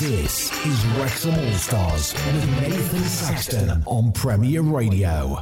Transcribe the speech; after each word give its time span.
This 0.00 0.50
is 0.66 0.86
Wrexham 0.98 1.38
All 1.38 1.52
Stars 1.52 2.14
with 2.14 2.60
Nathan 2.60 2.98
Saxton 2.98 3.82
on 3.86 4.10
Premier 4.10 4.60
Radio. 4.60 5.40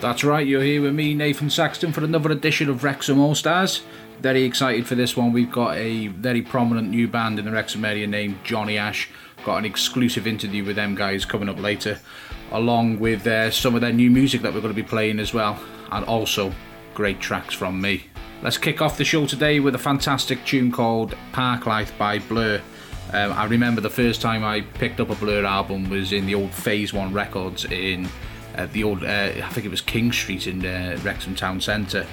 That's 0.00 0.24
right, 0.24 0.44
you're 0.44 0.60
here 0.60 0.82
with 0.82 0.92
me, 0.92 1.14
Nathan 1.14 1.48
Saxton, 1.48 1.92
for 1.92 2.02
another 2.02 2.32
edition 2.32 2.68
of 2.68 2.82
Wrexham 2.82 3.20
All 3.20 3.36
Stars. 3.36 3.82
Very 4.20 4.42
excited 4.42 4.88
for 4.88 4.96
this 4.96 5.16
one. 5.16 5.32
We've 5.32 5.52
got 5.52 5.76
a 5.76 6.08
very 6.08 6.42
prominent 6.42 6.90
new 6.90 7.06
band 7.06 7.38
in 7.38 7.44
the 7.44 7.52
Wrexham 7.52 7.84
area 7.84 8.08
named 8.08 8.38
Jonny 8.42 8.76
Ash. 8.76 9.08
Got 9.44 9.58
an 9.58 9.64
exclusive 9.64 10.26
interview 10.26 10.64
with 10.64 10.74
them 10.74 10.96
guys 10.96 11.24
coming 11.24 11.48
up 11.48 11.60
later, 11.60 12.00
along 12.50 12.98
with 12.98 13.24
uh, 13.28 13.52
some 13.52 13.76
of 13.76 13.82
their 13.82 13.92
new 13.92 14.10
music 14.10 14.42
that 14.42 14.52
we're 14.52 14.62
going 14.62 14.74
to 14.74 14.82
be 14.82 14.88
playing 14.88 15.20
as 15.20 15.32
well, 15.32 15.62
and 15.92 16.04
also 16.06 16.52
great 16.94 17.20
tracks 17.20 17.54
from 17.54 17.80
me. 17.80 18.06
Let's 18.42 18.58
kick 18.58 18.82
off 18.82 18.98
the 18.98 19.04
show 19.04 19.26
today 19.26 19.60
with 19.60 19.76
a 19.76 19.78
fantastic 19.78 20.44
tune 20.44 20.72
called 20.72 21.14
Parklife 21.32 21.96
by 21.96 22.18
Blur. 22.18 22.60
Um, 23.12 23.32
I 23.32 23.44
remember 23.44 23.80
the 23.80 23.90
first 23.90 24.20
time 24.22 24.44
I 24.44 24.62
picked 24.62 25.00
up 25.00 25.10
a 25.10 25.14
Blur 25.14 25.44
album 25.44 25.90
was 25.90 26.12
in 26.12 26.26
the 26.26 26.34
old 26.34 26.50
Phase 26.50 26.92
One 26.92 27.12
Records 27.12 27.64
in 27.66 28.08
uh, 28.56 28.66
the 28.72 28.84
old, 28.84 29.04
uh, 29.04 29.32
I 29.34 29.48
think 29.50 29.66
it 29.66 29.70
was 29.70 29.80
King 29.80 30.12
Street 30.12 30.46
in 30.46 30.64
uh, 30.64 30.98
Wrexham 31.02 31.34
Town 31.34 31.60
Centre. 31.60 32.06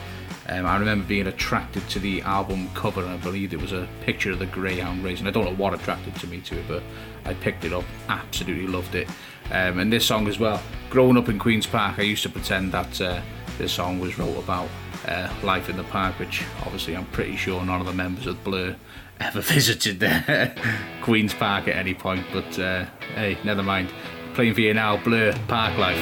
Um, 0.50 0.66
I 0.66 0.78
remember 0.78 1.05
being 1.05 1.28
attracted 1.28 1.88
to 1.90 2.00
the 2.00 2.22
album 2.23 2.70
cover, 2.73 3.02
and 3.02 3.12
I 3.12 3.17
believe 3.17 3.54
it 3.54 3.62
was 3.62 3.72
a 3.72 3.88
picture 4.02 4.31
of 4.31 4.40
the 4.40 4.48
Greyhound 4.48 5.04
racing. 5.04 5.28
I 5.28 5.31
don't 5.31 5.45
know 5.45 5.55
what 5.55 5.73
attracted 5.76 6.16
to 6.16 6.28
me 6.28 6.41
to 6.41 6.58
it, 6.58 6.66
but 6.67 6.81
I 7.23 7.36
picked 7.36 7.66
it 7.66 7.73
up, 7.73 7.84
absolutely 8.08 8.67
loved 8.67 8.95
it. 8.95 9.08
Um, 9.52 9.80
and 9.80 9.94
this 9.94 10.06
song 10.06 10.28
as 10.28 10.40
well. 10.40 10.62
Growing 10.90 11.17
up 11.17 11.30
in 11.30 11.38
Queen's 11.38 11.67
Park, 11.67 12.00
I 12.00 12.02
used 12.03 12.23
to 12.23 12.30
pretend 12.30 12.72
that 12.72 13.00
uh, 13.00 13.22
this 13.59 13.72
song 13.72 14.00
was 14.00 14.17
wrote 14.17 14.38
about 14.38 14.70
uh, 15.08 15.31
life 15.44 15.70
in 15.70 15.78
the 15.78 15.84
park, 15.84 16.17
which 16.17 16.44
obviously 16.64 16.95
I'm 16.95 17.06
pretty 17.08 17.36
sure 17.36 17.64
none 17.64 17.80
of 17.80 17.86
the 17.86 17.94
members 17.94 18.26
of 18.26 18.44
Blur 18.44 18.76
ever 19.20 19.41
visited 19.41 20.00
there, 20.00 20.55
Queen's 21.02 21.34
Park 21.34 21.68
at 21.68 21.76
any 21.76 21.94
point. 21.94 22.26
But 22.32 22.58
uh, 22.59 22.86
hey, 23.16 23.38
never 23.44 23.64
mind. 23.64 23.92
Playing 24.34 24.54
for 24.54 24.62
you 24.62 24.73
now, 24.73 24.98
Blur 24.98 25.34
Parklife. 25.48 25.98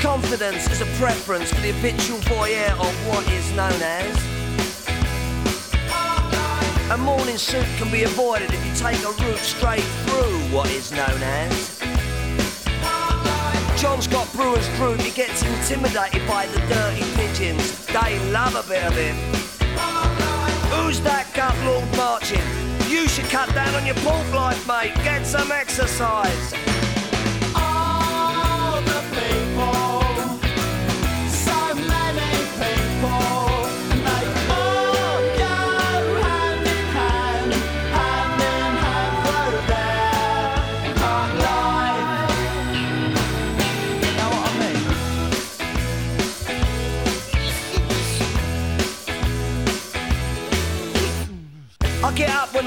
Confidence 0.00 0.70
is 0.70 0.80
a 0.80 0.86
preference 0.96 1.52
for 1.52 1.60
the 1.60 1.72
habitual 1.72 2.18
voyeur 2.20 2.70
of 2.72 3.08
what 3.08 3.30
is 3.32 3.52
known 3.52 3.72
as. 3.82 4.29
A 6.90 6.98
morning 6.98 7.38
suit 7.38 7.66
can 7.76 7.88
be 7.92 8.02
avoided 8.02 8.52
if 8.52 8.66
you 8.66 8.74
take 8.74 8.98
a 9.04 9.12
route 9.22 9.38
straight 9.38 9.84
through 10.06 10.40
what 10.50 10.68
is 10.70 10.90
known 10.90 11.22
as. 11.22 11.78
John's 13.80 14.08
got 14.08 14.30
brewer's 14.32 14.66
fruit, 14.76 15.00
he 15.00 15.12
gets 15.12 15.44
intimidated 15.44 16.26
by 16.26 16.46
the 16.46 16.58
dirty 16.66 17.04
pigeons. 17.14 17.86
They 17.86 18.18
love 18.32 18.56
a 18.56 18.68
bit 18.68 18.82
of 18.82 18.94
him. 18.94 19.14
Who's 20.72 21.00
that 21.02 21.28
gut 21.32 21.56
lord 21.64 21.86
marching? 21.96 22.42
You 22.90 23.06
should 23.06 23.26
cut 23.26 23.54
down 23.54 23.72
on 23.76 23.86
your 23.86 23.94
pork 23.96 24.28
life, 24.34 24.66
mate. 24.66 24.92
Get 25.04 25.24
some 25.24 25.52
exercise. 25.52 26.52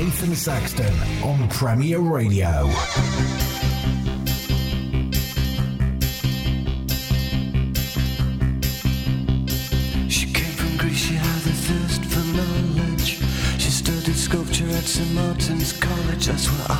Nathan 0.00 0.34
Saxton 0.34 0.94
on 1.22 1.46
Premier 1.50 1.98
Radio. 1.98 2.70
She 10.08 10.32
came 10.32 10.54
from 10.56 10.78
Greece, 10.78 10.96
she 10.96 11.14
had 11.16 11.42
a 11.44 11.52
thirst 11.52 12.02
for 12.06 12.24
knowledge. 12.34 13.18
She 13.58 13.70
studied 13.70 14.16
sculpture 14.16 14.70
at 14.70 14.84
St. 14.84 15.12
Martin's 15.12 15.74
College, 15.74 16.28
that's 16.28 16.46
where 16.50 16.66
I 16.70 16.79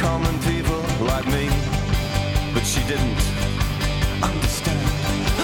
common 0.00 0.38
people 0.40 0.80
like 1.04 1.26
me. 1.26 1.46
But 2.54 2.64
she 2.64 2.80
didn't 2.88 3.20
understand. 4.22 4.80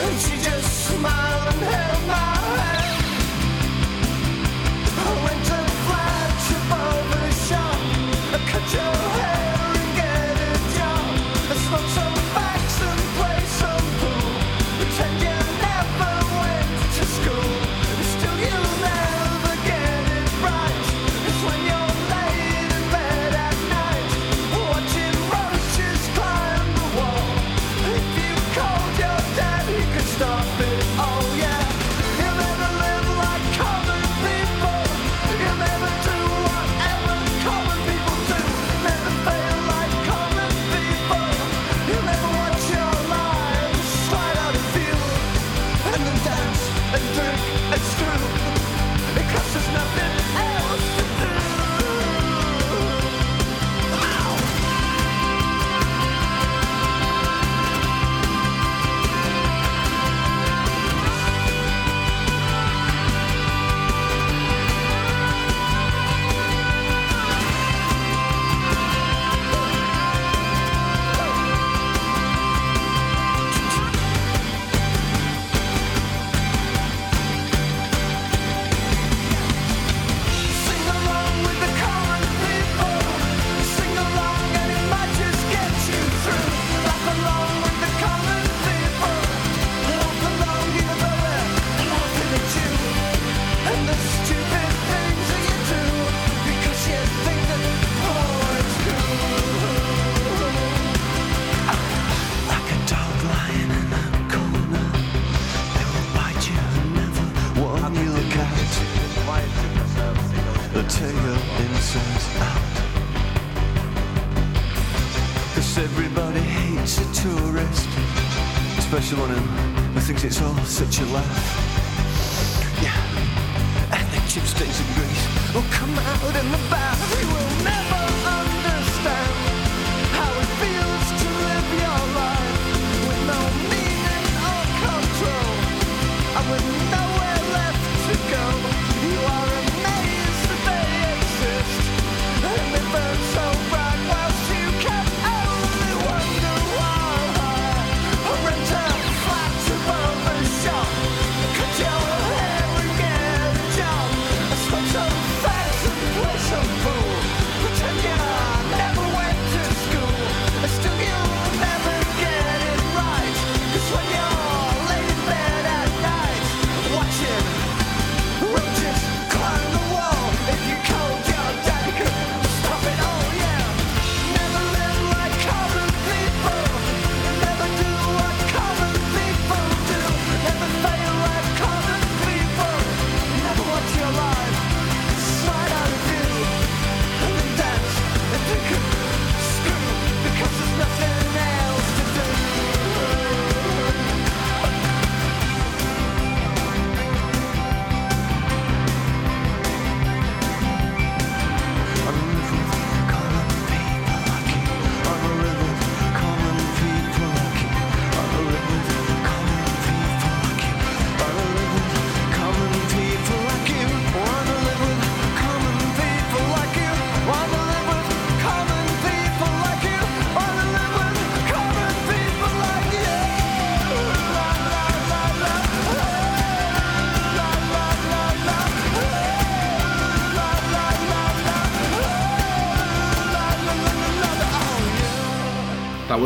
And 0.02 0.20
she 0.24 0.36
just 0.48 0.88
smiled 0.88 1.54
and 1.54 1.62
held 1.62 2.06
my 2.08 2.14
hand. 2.14 2.85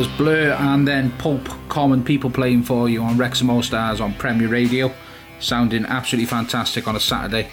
was 0.01 0.09
Blur 0.17 0.53
and 0.53 0.89
then 0.89 1.11
Pulp 1.19 1.47
Common 1.69 2.03
People 2.03 2.31
playing 2.31 2.63
for 2.63 2.89
you 2.89 3.03
on 3.03 3.19
Wrexham 3.19 3.51
All 3.51 3.63
Stars 3.63 4.01
on 4.01 4.15
Premier 4.15 4.49
Radio. 4.49 4.91
Sounding 5.41 5.85
absolutely 5.85 6.25
fantastic 6.25 6.89
on 6.89 6.97
a 6.97 7.01
Saturday. 7.01 7.51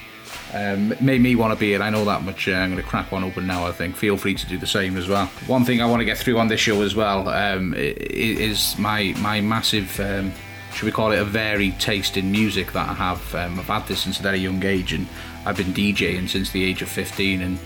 Um, 0.54 0.94
made 1.02 1.20
me 1.20 1.36
want 1.36 1.52
to 1.54 1.60
be 1.60 1.74
it, 1.74 1.82
I 1.82 1.90
know 1.90 2.06
that 2.06 2.24
much. 2.24 2.48
Uh, 2.48 2.54
I'm 2.54 2.72
going 2.72 2.82
to 2.82 2.88
crack 2.88 3.12
one 3.12 3.26
open 3.26 3.48
now, 3.48 3.68
I 3.68 3.74
think. 3.74 3.98
Feel 3.98 4.16
free 4.16 4.34
to 4.34 4.48
do 4.48 4.58
the 4.58 4.66
same 4.66 4.96
as 4.96 5.10
well. 5.10 5.26
One 5.48 5.66
thing 5.66 5.82
I 5.82 5.88
want 5.88 6.00
to 6.00 6.06
get 6.06 6.18
through 6.18 6.38
on 6.38 6.48
this 6.48 6.62
show 6.62 6.84
as 6.84 6.96
well 6.96 7.28
um, 7.28 7.74
is 7.76 8.78
my, 8.80 9.14
my 9.18 9.42
massive, 9.42 10.00
um, 10.00 10.32
should 10.74 10.86
we 10.86 10.94
call 10.94 11.12
it, 11.12 11.20
a 11.20 11.26
varied 11.26 11.82
taste 11.82 12.16
in 12.16 12.32
music 12.32 12.72
that 12.72 12.88
I 12.88 12.94
have. 12.94 13.36
Um, 13.36 13.60
I've 13.60 13.66
had 13.66 13.88
this 13.88 14.04
since 14.04 14.22
a 14.22 14.24
very 14.24 14.40
young 14.40 14.64
age 14.64 14.94
and 14.94 15.06
I've 15.46 15.58
been 15.58 15.74
DJing 15.74 16.30
since 16.30 16.52
the 16.52 16.64
age 16.64 16.82
of 16.82 16.88
15 16.88 17.42
and 17.42 17.60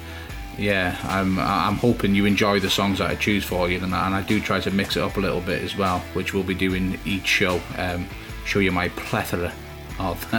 yeah, 0.61 0.97
I'm 1.03 1.39
I'm 1.39 1.75
hoping 1.75 2.13
you 2.13 2.25
enjoy 2.25 2.59
the 2.59 2.69
songs 2.69 2.99
that 2.99 3.09
I 3.09 3.15
choose 3.15 3.43
for 3.43 3.69
you, 3.69 3.79
and 3.79 3.93
I, 3.95 4.05
and 4.05 4.15
I 4.15 4.21
do 4.21 4.39
try 4.39 4.59
to 4.59 4.71
mix 4.71 4.95
it 4.95 5.01
up 5.01 5.17
a 5.17 5.19
little 5.19 5.41
bit 5.41 5.61
as 5.63 5.75
well, 5.75 5.99
which 6.13 6.33
we'll 6.33 6.43
be 6.43 6.53
doing 6.53 6.99
each 7.03 7.25
show. 7.25 7.59
Um, 7.77 8.07
show 8.45 8.59
you 8.59 8.71
my 8.71 8.89
plethora 8.89 9.51
of 9.99 10.33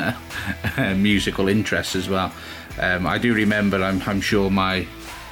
musical 0.96 1.48
interests 1.48 1.96
as 1.96 2.08
well. 2.08 2.32
Um, 2.78 3.06
I 3.06 3.18
do 3.18 3.34
remember, 3.34 3.82
I'm, 3.82 4.00
I'm 4.06 4.20
sure 4.20 4.48
my 4.48 4.86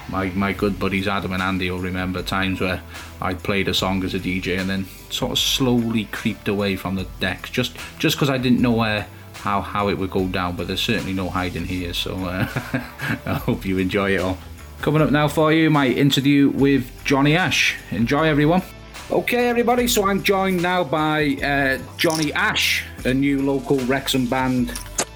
my 0.09 0.26
my 0.30 0.52
good 0.52 0.78
buddies 0.78 1.06
Adam 1.06 1.32
and 1.32 1.42
Andy 1.42 1.70
will 1.70 1.78
remember 1.78 2.23
times 2.23 2.61
where 2.61 2.82
I 3.23 3.35
played 3.35 3.68
a 3.68 3.75
song 3.75 4.02
as 4.04 4.14
a 4.14 4.18
DJ 4.18 4.59
and 4.59 4.68
then 4.68 4.87
sort 5.11 5.32
of 5.32 5.38
slowly 5.38 6.06
creeped 6.06 6.49
away 6.49 6.75
from 6.75 6.97
the 6.97 7.06
decks 7.20 7.49
just 7.50 7.76
just 7.99 8.16
because 8.16 8.28
I 8.30 8.38
didn't 8.38 8.61
know 8.61 8.73
where 8.73 9.06
how 9.35 9.61
how 9.61 9.88
it 9.88 9.99
would 9.99 10.11
go 10.11 10.26
down. 10.26 10.56
But 10.56 10.66
there's 10.66 10.82
certainly 10.82 11.12
no 11.12 11.28
hiding 11.28 11.66
here, 11.66 11.94
so 11.94 12.16
uh, 12.16 12.49
I 13.26 13.35
hope 13.35 13.64
you 13.64 13.78
enjoy 13.78 14.16
it 14.16 14.20
all. 14.20 14.38
Coming 14.82 15.02
up 15.02 15.10
now 15.10 15.28
for 15.28 15.52
you, 15.52 15.68
my 15.68 15.88
interview 15.88 16.49
with 16.49 16.90
Jonny 17.04 17.37
Ash. 17.37 17.76
Enjoy, 17.90 18.25
everyone. 18.25 18.62
Okay, 19.10 19.50
everybody, 19.50 19.87
so 19.87 20.08
I'm 20.08 20.22
joined 20.22 20.62
now 20.62 20.84
by 20.84 21.37
uh, 21.44 21.78
Jonny 21.99 22.32
Ash, 22.32 22.82
a 23.04 23.12
new 23.12 23.42
local 23.42 23.76
Wrexham 23.80 24.25
band. 24.25 24.70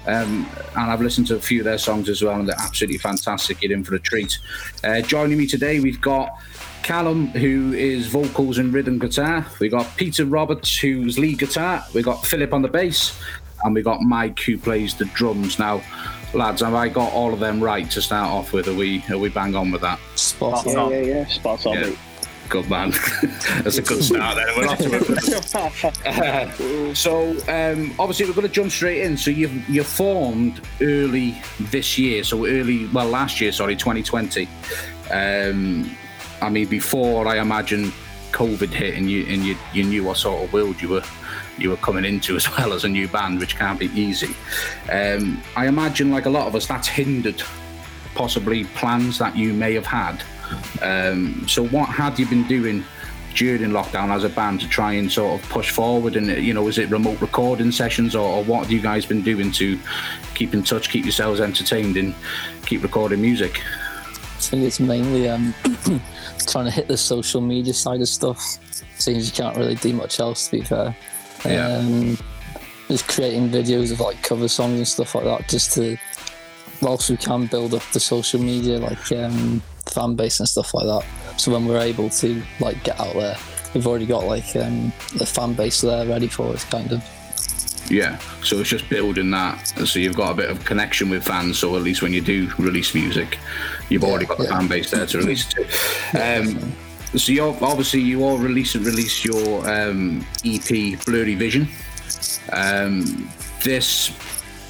Um, 0.05 0.47
and 0.75 0.91
I've 0.91 1.01
listened 1.01 1.25
to 1.27 1.35
a 1.37 1.39
few 1.39 1.61
of 1.61 1.65
their 1.65 1.79
songs 1.79 2.09
as 2.09 2.21
well, 2.21 2.39
and 2.39 2.47
they're 2.47 2.59
absolutely 2.59 2.99
fantastic. 2.99 3.63
You're 3.63 3.73
in 3.73 3.83
for 3.83 3.95
a 3.95 3.99
treat. 3.99 4.37
Uh, 4.83 5.01
joining 5.01 5.39
me 5.39 5.47
today, 5.47 5.79
we've 5.79 5.99
got 5.99 6.39
Callum, 6.83 7.29
who 7.29 7.73
is 7.73 8.05
vocals 8.05 8.59
and 8.59 8.71
rhythm 8.71 8.99
guitar. 8.99 9.47
We've 9.59 9.71
got 9.71 9.97
Peter 9.97 10.25
Roberts, 10.25 10.77
who's 10.77 11.17
lead 11.17 11.39
guitar. 11.39 11.83
We've 11.95 12.05
got 12.05 12.23
Philip 12.23 12.53
on 12.53 12.61
the 12.61 12.67
bass. 12.67 13.19
And 13.63 13.73
we've 13.73 13.85
got 13.85 14.01
Mike, 14.01 14.39
who 14.41 14.59
plays 14.59 14.93
the 14.93 15.05
drums. 15.05 15.57
Now, 15.57 15.81
lads, 16.35 16.61
have 16.61 16.73
I 16.73 16.89
got 16.89 17.11
all 17.13 17.33
of 17.33 17.39
them 17.39 17.61
right 17.63 17.89
to 17.91 18.01
start 18.01 18.29
off 18.29 18.53
with? 18.53 18.67
Are 18.67 18.73
we, 18.73 19.03
are 19.09 19.17
we 19.17 19.29
bang 19.29 19.55
on 19.55 19.71
with 19.71 19.81
that? 19.81 19.99
Spot 20.15 20.63
Yeah, 20.65 20.79
on. 20.79 20.91
yeah, 20.91 21.01
yeah. 21.01 21.25
Spot 21.25 21.65
on. 21.65 21.73
Yeah. 21.73 21.89
Good 22.47 22.69
man. 22.69 22.91
That's 23.63 23.77
a 23.79 23.81
good 23.81 24.03
start 24.03 24.37
then. 24.37 24.47
We're 24.55 24.67
off 24.67 24.77
to 24.77 24.95
a 24.95 24.99
good 24.99 26.95
So 26.95 27.31
um, 27.47 27.93
obviously 27.97 28.27
we're 28.27 28.33
going 28.35 28.47
to 28.47 28.53
jump 28.53 28.71
straight 28.71 29.01
in. 29.01 29.17
So 29.17 29.31
you 29.31 29.49
you 29.67 29.83
formed 29.83 30.61
early 30.79 31.41
this 31.59 31.97
year, 31.97 32.23
so 32.23 32.45
early 32.45 32.85
well 32.89 33.07
last 33.07 33.41
year, 33.41 33.51
sorry, 33.51 33.75
2020. 33.75 34.47
Um, 35.11 35.89
I 36.41 36.49
mean 36.49 36.67
before 36.67 37.27
I 37.27 37.39
imagine 37.39 37.91
COVID 38.31 38.69
hit 38.69 38.93
and 38.95 39.09
you 39.09 39.25
and 39.25 39.43
you 39.43 39.57
you 39.73 39.83
knew 39.83 40.03
what 40.03 40.17
sort 40.17 40.43
of 40.43 40.53
world 40.53 40.79
you 40.81 40.89
were 40.89 41.03
you 41.57 41.69
were 41.69 41.77
coming 41.77 42.05
into 42.05 42.35
as 42.35 42.49
well 42.57 42.73
as 42.73 42.83
a 42.83 42.89
new 42.89 43.07
band, 43.07 43.39
which 43.39 43.55
can't 43.55 43.79
be 43.79 43.87
easy. 43.87 44.35
Um, 44.91 45.41
I 45.55 45.67
imagine 45.67 46.11
like 46.11 46.25
a 46.25 46.29
lot 46.29 46.47
of 46.47 46.55
us, 46.55 46.67
that's 46.67 46.87
hindered 46.87 47.41
possibly 48.13 48.63
plans 48.63 49.17
that 49.19 49.35
you 49.35 49.53
may 49.53 49.73
have 49.73 49.85
had. 49.85 50.23
Um, 50.81 51.47
so 51.47 51.65
what 51.67 51.89
had 51.89 52.17
you 52.19 52.25
been 52.25 52.47
doing? 52.47 52.83
during 53.35 53.69
lockdown 53.71 54.15
as 54.15 54.23
a 54.23 54.29
band 54.29 54.61
to 54.61 54.67
try 54.69 54.93
and 54.93 55.11
sort 55.11 55.39
of 55.39 55.49
push 55.49 55.69
forward? 55.69 56.15
And 56.15 56.27
you 56.41 56.53
know, 56.53 56.67
is 56.67 56.77
it 56.77 56.89
remote 56.89 57.21
recording 57.21 57.71
sessions, 57.71 58.15
or, 58.15 58.37
or 58.37 58.43
what 58.43 58.63
have 58.63 58.71
you 58.71 58.81
guys 58.81 59.05
been 59.05 59.21
doing 59.21 59.51
to 59.53 59.77
keep 60.33 60.53
in 60.53 60.63
touch, 60.63 60.89
keep 60.89 61.03
yourselves 61.03 61.39
entertained, 61.39 61.97
and 61.97 62.15
keep 62.65 62.81
recording 62.81 63.21
music? 63.21 63.61
I 64.35 64.39
think 64.39 64.63
it's 64.63 64.79
mainly 64.79 65.27
um, 65.27 65.53
trying 66.47 66.65
to 66.65 66.71
hit 66.71 66.87
the 66.87 66.97
social 66.97 67.41
media 67.41 67.73
side 67.73 68.01
of 68.01 68.07
stuff. 68.07 68.57
Seems 68.97 69.27
you 69.27 69.33
can't 69.33 69.57
really 69.57 69.75
do 69.75 69.93
much 69.93 70.19
else, 70.19 70.45
to 70.47 70.57
be 70.57 70.61
fair. 70.61 70.95
Yeah. 71.45 71.77
Um, 71.77 72.17
just 72.87 73.07
creating 73.07 73.49
videos 73.49 73.91
of 73.91 73.99
like 73.99 74.21
cover 74.21 74.47
songs 74.47 74.77
and 74.77 74.87
stuff 74.87 75.15
like 75.15 75.25
that, 75.25 75.49
just 75.49 75.73
to 75.73 75.97
whilst 76.81 77.09
we 77.09 77.17
can 77.17 77.47
build 77.47 77.73
up 77.73 77.83
the 77.93 77.99
social 77.99 78.39
media 78.39 78.77
like 78.79 79.11
um, 79.11 79.61
fan 79.85 80.15
base 80.15 80.39
and 80.39 80.47
stuff 80.47 80.73
like 80.73 80.85
that. 80.85 81.39
So 81.39 81.51
when 81.51 81.65
we're 81.67 81.79
able 81.79 82.09
to 82.09 82.43
like 82.59 82.83
get 82.83 82.99
out 82.99 83.13
there, 83.13 83.37
we've 83.73 83.87
already 83.87 84.05
got 84.05 84.25
like 84.25 84.55
um, 84.55 84.93
the 85.15 85.25
fan 85.25 85.53
base 85.53 85.81
there 85.81 86.05
ready 86.05 86.27
for 86.27 86.53
us, 86.53 86.63
kind 86.65 86.91
of. 86.91 87.03
Yeah, 87.89 88.17
so 88.43 88.57
it's 88.59 88.69
just 88.69 88.89
building 88.89 89.29
that. 89.31 89.67
So 89.85 89.99
you've 89.99 90.15
got 90.15 90.31
a 90.31 90.35
bit 90.35 90.49
of 90.49 90.65
connection 90.65 91.09
with 91.09 91.23
fans. 91.23 91.59
So 91.59 91.75
at 91.75 91.83
least 91.83 92.01
when 92.01 92.13
you 92.13 92.21
do 92.21 92.51
release 92.57 92.95
music, 92.95 93.37
you've 93.89 94.03
already 94.03 94.25
got 94.25 94.39
the 94.39 94.45
yeah. 94.45 94.57
fan 94.57 94.67
base 94.67 94.89
there 94.89 95.05
to 95.05 95.17
release 95.19 95.53
it 95.55 95.69
to. 96.11 96.39
Um, 96.39 96.73
so 97.19 97.31
you're 97.31 97.57
obviously 97.61 98.01
you 98.01 98.23
all 98.23 98.37
release 98.37 98.75
and 98.75 98.85
release 98.85 99.23
your 99.23 99.69
um, 99.69 100.25
EP 100.45 100.99
Blurry 101.05 101.35
Vision. 101.35 101.67
Um, 102.51 103.29
this 103.63 104.11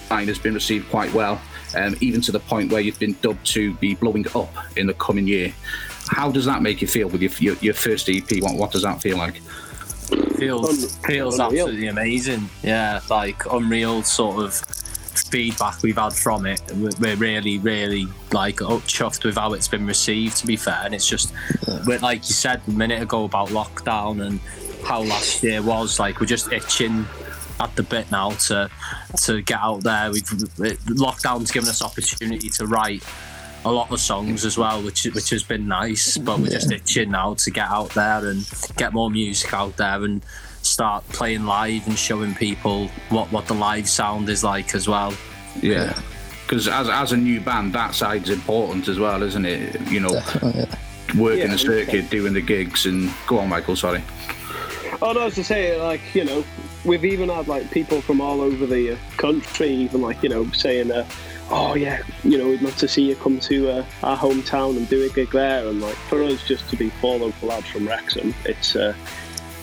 line 0.10 0.28
has 0.28 0.40
been 0.40 0.54
received 0.54 0.90
quite 0.90 1.14
well, 1.14 1.42
um, 1.76 1.96
even 2.02 2.22
to 2.22 2.32
the 2.32 2.40
point 2.40 2.72
where 2.72 2.82
you've 2.82 3.00
been 3.00 3.16
dubbed 3.22 3.46
to 3.48 3.74
be 3.76 3.96
blowing 3.96 4.26
up 4.36 4.54
in 4.78 4.88
the 4.88 4.94
coming 4.94 5.28
year. 5.28 5.54
How 6.08 6.32
does 6.32 6.46
that 6.46 6.62
make 6.62 6.82
you 6.82 6.88
feel 6.88 7.08
with 7.10 7.22
your 7.22 7.32
your, 7.40 7.56
your 7.62 7.74
first 7.74 8.10
EP? 8.10 8.30
What, 8.42 8.56
what 8.56 8.72
does 8.72 8.84
that 8.84 9.02
feel 9.02 9.18
like? 9.18 9.42
feels 10.38 10.96
feels 10.98 11.40
Unreal. 11.40 11.66
absolutely 11.66 11.88
amazing. 11.88 12.50
Yeah, 12.64 13.02
like 13.10 13.46
unreal 13.52 14.04
sort 14.04 14.44
of 14.44 14.62
feedback 15.18 15.82
we've 15.84 15.98
had 15.98 16.14
from 16.14 16.46
it. 16.46 16.62
We're- 16.76 17.16
really, 17.16 17.60
really 17.60 18.08
like 18.32 18.58
chuffed 18.58 19.24
with 19.26 19.36
how 19.36 19.54
it's 19.54 19.68
been 19.68 19.86
received. 19.86 20.38
To 20.38 20.48
be 20.48 20.56
fair, 20.56 20.82
and 20.84 20.94
it's 20.94 21.08
just 21.08 21.34
we're, 21.86 22.00
like 22.00 22.28
you 22.28 22.34
said 22.34 22.62
a 22.68 22.72
minute 22.72 23.02
ago 23.02 23.24
about 23.24 23.50
lockdown 23.50 24.26
and 24.26 24.40
how 24.86 25.02
last 25.02 25.44
year 25.44 25.62
was. 25.62 26.00
Like 26.00 26.20
we're 26.20 26.26
just 26.28 26.52
itching 26.52 27.06
at 27.60 27.76
the 27.76 27.84
bit 27.84 28.12
now 28.12 28.32
to 28.32 28.70
to 29.24 29.42
get 29.42 29.60
out 29.60 29.84
there. 29.84 30.12
We've 30.12 30.24
lockdown's 30.24 31.52
given 31.52 31.70
us 31.70 31.82
opportunity 31.82 32.50
to 32.50 32.68
write 32.68 33.04
a 33.64 33.72
lot 33.72 33.92
of 33.92 34.00
songs 34.00 34.46
as 34.46 34.58
well, 34.58 34.82
which 34.84 35.06
which 35.06 35.30
has 35.32 35.44
been 35.44 35.68
nice. 35.68 36.18
But 36.18 36.40
we're 36.40 36.50
just 36.50 36.72
itching 36.72 37.12
now 37.12 37.34
to 37.36 37.52
get 37.52 37.68
out 37.70 37.92
there 37.92 38.28
and 38.28 38.48
get 38.78 38.94
more 38.94 39.10
music 39.10 39.54
out 39.54 39.78
there 39.78 40.04
and 40.04 40.22
start 40.66 41.08
playing 41.10 41.46
live 41.46 41.88
and 41.88 41.98
showing 41.98 42.34
people 42.36 42.88
what 43.10 43.32
what 43.32 43.46
the 43.48 43.54
live 43.54 43.88
sound 43.88 44.30
is 44.30 44.44
like 44.44 44.76
as 44.76 44.88
well. 44.88 45.14
Yeah. 45.62 46.00
Because 46.46 46.68
as, 46.68 46.90
as 46.90 47.12
a 47.12 47.18
new 47.18 47.42
band, 47.42 47.74
that 47.74 47.96
side's 47.96 48.30
important 48.30 48.88
as 48.88 49.00
well, 49.00 49.24
isn't 49.24 49.46
it? 49.46 49.82
You 49.90 50.02
know, 50.02 50.22
yeah. 50.44 50.66
working 51.18 51.48
Yeah, 51.48 51.56
a 51.56 51.58
circuit, 51.58 52.10
doing 52.12 52.34
the 52.34 52.42
gigs, 52.42 52.86
and 52.86 53.12
go 53.26 53.40
on, 53.40 53.50
Michael. 53.50 53.76
Sorry. 53.76 54.04
Oh 55.02 55.12
no, 55.12 55.22
I 55.22 55.26
was 55.26 55.36
to 55.36 55.44
say, 55.44 55.80
like 55.82 56.02
you 56.14 56.24
know, 56.24 56.44
we've 56.86 57.04
even 57.04 57.30
had 57.30 57.48
like 57.48 57.72
people 57.72 58.00
from 58.02 58.22
all 58.22 58.42
over 58.42 58.66
the 58.66 58.92
uh, 58.92 58.98
country, 59.18 59.70
even 59.70 60.02
like 60.02 60.22
you 60.22 60.30
know, 60.30 60.50
saying, 60.52 60.92
uh, 60.92 61.08
"Oh 61.50 61.76
yeah, 61.76 62.02
you 62.24 62.38
know, 62.38 62.48
we'd 62.50 62.62
love 62.62 62.78
to 62.78 62.88
see 62.88 63.10
you 63.10 63.16
come 63.16 63.40
to 63.40 63.70
uh, 63.70 63.86
our 64.04 64.18
hometown 64.18 64.78
and 64.78 64.88
do 64.88 65.04
a 65.04 65.10
gig 65.10 65.32
there." 65.32 65.68
And 65.68 65.82
like 65.82 65.96
for 65.96 66.22
us, 66.24 66.48
just 66.48 66.70
to 66.70 66.76
be 66.76 66.90
four 66.90 67.18
local 67.18 67.50
lads 67.50 67.68
from 67.68 67.88
Wrexham, 67.88 68.34
it's 68.46 68.76
uh, 68.76 68.94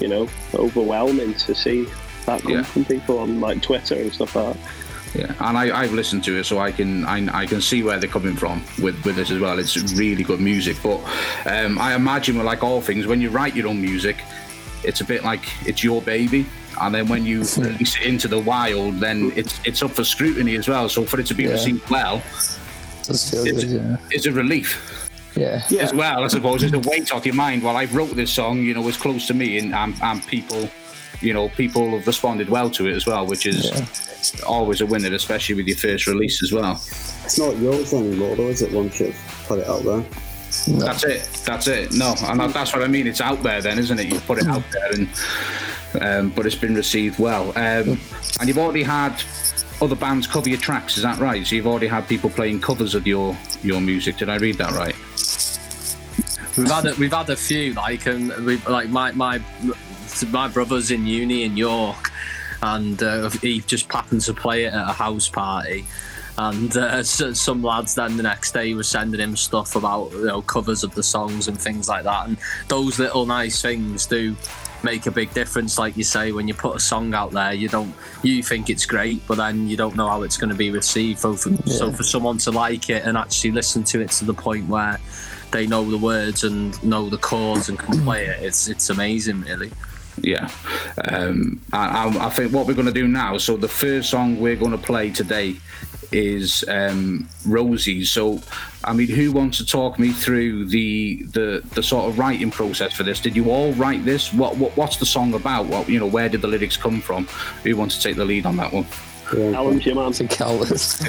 you 0.01 0.09
know 0.09 0.29
overwhelming 0.55 1.35
to 1.35 1.55
see 1.55 1.87
that 2.27 2.43
come 2.43 2.53
Yeah. 2.53 2.63
from 2.63 2.85
people 2.85 3.19
on 3.19 3.41
like 3.41 3.63
Twitter 3.63 3.95
and 3.97 4.13
stuff 4.13 4.35
like 4.37 4.55
that. 4.55 4.71
Yeah, 5.15 5.35
and 5.47 5.59
I, 5.59 5.79
I've 5.83 5.93
listened 5.93 6.25
to 6.25 6.39
it, 6.39 6.45
so 6.45 6.59
I 6.59 6.73
can 6.73 7.05
I, 7.05 7.41
I 7.43 7.47
can 7.47 7.61
see 7.61 7.83
where 7.83 7.99
they're 7.99 8.09
coming 8.09 8.35
from 8.35 8.63
with 8.83 9.05
with 9.05 9.17
this 9.17 9.31
as 9.31 9.39
well. 9.41 9.59
It's 9.59 9.77
really 9.95 10.23
good 10.25 10.41
music, 10.41 10.79
but 10.83 11.01
um, 11.45 11.79
I 11.79 11.95
imagine, 11.95 12.37
with 12.39 12.47
like 12.47 12.63
all 12.65 12.81
things, 12.81 13.07
when 13.07 13.21
you 13.21 13.29
write 13.29 13.55
your 13.55 13.69
own 13.69 13.83
music, 13.83 14.17
it's 14.85 15.03
a 15.03 15.05
bit 15.05 15.23
like 15.23 15.45
it's 15.67 15.85
your 15.85 16.01
baby, 16.01 16.47
and 16.81 16.95
then 16.95 17.09
when 17.09 17.27
you 17.27 17.41
release 17.59 17.97
it 18.01 18.07
into 18.07 18.27
the 18.27 18.39
wild, 18.39 19.01
then 19.01 19.33
it's 19.37 19.61
it's 19.67 19.83
up 19.83 19.91
for 19.91 20.03
scrutiny 20.05 20.57
as 20.57 20.67
well. 20.67 20.89
So 20.89 21.05
for 21.05 21.21
it 21.21 21.27
to 21.27 21.35
be 21.35 21.43
Yeah. 21.45 21.51
received 21.53 21.91
well, 21.91 22.23
Does 23.05 23.31
feel 23.31 23.47
it's, 23.47 23.65
yeah. 23.65 23.97
it's 24.11 24.25
a 24.25 24.33
relief. 24.33 25.02
Yeah. 25.37 25.63
Yeah. 25.71 25.83
as 25.83 25.95
well, 25.95 26.25
I 26.25 26.29
suppose, 26.29 26.63
it's 26.63 26.73
a 26.75 26.79
weight 26.89 27.13
off 27.13 27.25
your 27.25 27.35
mind. 27.35 27.63
Well, 27.63 27.77
I 27.77 27.87
wrote 27.87 28.15
this 28.17 28.31
song, 28.33 28.59
you 28.63 28.75
know, 28.75 28.87
it's 28.89 28.97
close 28.97 29.27
to 29.29 29.35
me, 29.35 29.59
and, 29.59 29.75
and, 29.75 29.95
and 30.03 30.27
people, 30.27 30.69
you 31.21 31.33
know, 31.33 31.49
people 31.51 31.91
have 31.91 32.07
responded 32.07 32.49
well 32.49 32.69
to 32.71 32.87
it 32.87 32.95
as 32.95 33.07
well, 33.07 33.27
which 33.27 33.47
is 33.47 33.71
always 34.47 34.81
a 34.81 34.87
winner, 34.87 35.13
especially 35.15 35.55
with 35.55 35.67
your 35.67 35.77
first 35.77 36.07
release 36.07 36.43
as 36.43 36.53
well. 36.53 36.73
It's 37.25 37.39
not 37.39 37.57
yours 37.59 37.95
anymore, 37.95 38.37
though, 38.37 38.49
is 38.49 38.63
it? 38.63 38.73
Once 38.73 39.01
you've 39.01 39.17
put 39.47 39.59
it 39.61 39.67
out 39.69 39.83
there. 39.85 40.05
That's 40.69 41.05
it. 41.05 41.23
That's 41.47 41.67
it. 41.67 41.93
No, 41.95 42.15
and 42.25 42.39
that- 42.41 42.53
that's 42.53 42.75
what 42.75 42.83
I 42.83 42.87
mean. 42.89 43.07
It's 43.07 43.23
out 43.23 43.43
there, 43.43 43.63
then, 43.63 43.79
isn't 43.79 43.99
it? 43.99 44.07
You 44.13 44.21
put 44.21 44.39
it 44.39 44.47
out 44.47 44.63
there, 44.71 44.91
and 44.93 45.09
um, 46.01 46.31
but 46.37 46.45
it's 46.47 46.55
been 46.55 46.75
received 46.75 47.19
well. 47.19 47.51
Um, 47.57 47.99
and 48.39 48.49
you've 48.49 48.59
already 48.59 48.83
had 48.83 49.15
other 49.81 49.97
bands 49.97 50.27
cover 50.27 50.49
your 50.49 50.59
tracks. 50.59 50.97
Is 50.99 51.03
that 51.05 51.19
right? 51.19 51.47
So 51.47 51.55
you've 51.57 51.67
already 51.67 51.87
had 51.87 52.07
people 52.07 52.29
playing 52.31 52.61
covers 52.61 52.95
of 52.95 53.07
your 53.07 53.37
your 53.63 53.81
music. 53.81 54.19
Did 54.19 54.29
I 54.29 54.37
read 54.37 54.59
that 54.59 54.73
right? 54.73 54.95
We've 56.57 56.71
had 56.71 56.87
a, 56.87 56.95
we've 56.97 57.13
had 57.13 57.31
a 57.31 57.37
few 57.37 57.73
like 57.75 58.07
and 58.07 58.31
we 58.45 58.59
like 58.59 58.91
my 58.91 59.13
my 59.13 59.41
my 60.31 60.49
brother's 60.49 60.91
in 60.91 61.07
uni 61.07 61.45
in 61.45 61.57
York, 61.57 62.11
and 62.63 63.03
uh, 63.03 63.31
he 63.31 63.61
just 63.61 63.91
happened 63.91 64.21
to 64.23 64.35
play 64.35 64.65
it 64.65 64.75
at 64.75 64.89
a 64.89 64.93
house 64.93 65.29
party, 65.29 65.87
And 66.39 66.75
uh, 66.77 67.03
some 67.03 67.63
lads 67.63 67.95
then 67.95 68.17
the 68.17 68.23
next 68.23 68.53
day 68.53 68.73
were 68.75 68.83
sending 68.83 69.21
him 69.21 69.37
stuff 69.37 69.77
about 69.77 70.13
you 70.13 70.27
know 70.27 70.43
covers 70.43 70.83
of 70.83 70.95
the 70.95 71.03
songs 71.03 71.49
and 71.49 71.61
things 71.61 71.89
like 71.89 72.05
that. 72.05 72.27
And 72.27 72.39
those 72.69 72.99
little 72.99 73.27
nice 73.27 73.61
things 73.61 74.07
do 74.07 74.35
make 74.83 75.07
a 75.07 75.11
big 75.11 75.33
difference. 75.35 75.79
Like 75.79 75.97
you 75.97 76.05
say, 76.05 76.33
when 76.33 76.49
you 76.49 76.55
put 76.55 76.75
a 76.75 76.81
song 76.81 77.13
out 77.15 77.33
there, 77.33 77.53
you 77.53 77.69
don't 77.69 77.95
you 78.23 78.43
think 78.43 78.71
it's 78.71 78.87
great, 78.87 79.27
but 79.27 79.37
then 79.37 79.69
you 79.69 79.77
don't 79.77 79.95
know 79.95 80.09
how 80.09 80.23
it's 80.23 80.39
going 80.39 80.51
to 80.51 80.57
be 80.57 80.71
received. 80.71 81.21
So 81.21 81.35
for, 81.35 81.55
so 81.69 81.93
for 81.93 82.03
someone 82.03 82.39
to 82.39 82.51
like 82.51 82.89
it 82.89 83.05
and 83.05 83.19
actually 83.19 83.53
listen 83.53 83.85
to 83.85 84.01
it 84.01 84.11
to 84.13 84.25
the 84.25 84.35
point 84.35 84.67
where 84.69 84.99
they 85.53 85.67
know 85.67 85.89
the 85.89 85.99
words 85.99 86.45
and 86.45 86.83
know 86.83 87.09
the 87.09 87.19
chords 87.19 87.69
and 87.69 87.79
can 87.79 88.03
play 88.03 88.27
it, 88.27 88.43
it's 88.43 88.69
it's 88.69 88.91
amazing, 88.91 89.43
really. 89.43 89.71
Yeah, 90.21 90.51
um, 91.09 91.61
I, 91.73 92.07
I, 92.21 92.29
think 92.29 92.53
what 92.53 92.67
we're 92.67 92.75
going 92.75 92.87
to 92.87 92.93
do 92.93 93.09
now. 93.09 93.39
So 93.39 93.57
the 93.57 93.69
first 93.69 94.11
song 94.11 94.39
we're 94.39 94.57
going 94.57 94.73
to 94.73 94.79
play 94.79 95.11
today 95.11 95.57
is 96.13 96.65
um, 96.69 97.27
Rosie. 97.47 98.05
So, 98.05 98.41
I 98.85 98.93
mean, 98.93 99.09
who 99.09 99.33
wants 99.33 99.59
to 99.59 99.67
talk 99.67 99.99
me 99.99 100.13
through 100.13 100.67
the 100.67 101.23
the 101.25 101.63
the 101.75 101.83
sort 101.83 102.09
of 102.09 102.19
writing 102.19 102.51
process 102.51 102.93
for 102.93 103.03
this? 103.03 103.21
Did 103.21 103.35
you 103.35 103.51
all 103.51 103.73
write 103.73 104.05
this? 104.05 104.33
What, 104.33 104.57
what 104.59 104.77
what's 104.77 104.99
the 104.99 105.07
song 105.07 105.35
about? 105.35 105.67
What 105.67 105.89
you 105.89 105.99
know? 105.99 106.07
Where 106.07 106.29
did 106.29 106.43
the 106.43 106.49
lyrics 106.49 106.77
come 106.77 107.01
from? 107.01 107.25
Who 107.65 107.75
wants 107.77 107.97
to 107.97 108.03
take 108.03 108.17
the 108.17 108.25
lead 108.25 108.47
on 108.47 108.57
that 108.59 108.73
one? 108.73 108.87
Alan's 109.35 109.87
your 109.87 109.95
man. 109.95 110.09
I 110.09 110.13
think 110.13 110.41
Alice. 110.41 111.03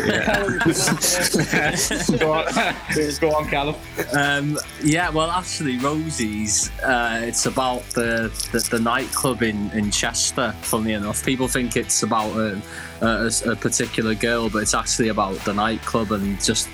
go 2.17 2.33
on, 2.33 2.45
go 3.19 3.35
on, 3.35 3.47
Callum. 3.49 3.75
Um, 4.13 4.57
yeah, 4.83 5.09
well, 5.09 5.29
actually, 5.29 5.77
Rosie's. 5.77 6.71
Uh, 6.81 7.21
it's 7.23 7.45
about 7.45 7.83
the, 7.89 8.31
the, 8.51 8.59
the 8.71 8.79
nightclub 8.79 9.43
in, 9.43 9.69
in 9.71 9.91
Chester. 9.91 10.53
Funnily 10.61 10.93
enough, 10.93 11.25
people 11.25 11.47
think 11.47 11.75
it's 11.75 12.03
about 12.03 12.35
a, 12.37 12.61
a, 13.01 13.31
a 13.51 13.55
particular 13.55 14.15
girl, 14.15 14.49
but 14.49 14.59
it's 14.59 14.73
actually 14.73 15.09
about 15.09 15.35
the 15.45 15.53
nightclub 15.53 16.11
and 16.11 16.41
just. 16.43 16.69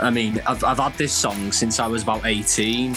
I 0.00 0.10
mean, 0.10 0.40
I've, 0.46 0.64
I've 0.64 0.78
had 0.78 0.94
this 0.94 1.12
song 1.12 1.52
since 1.52 1.78
I 1.78 1.86
was 1.86 2.02
about 2.02 2.26
18, 2.26 2.96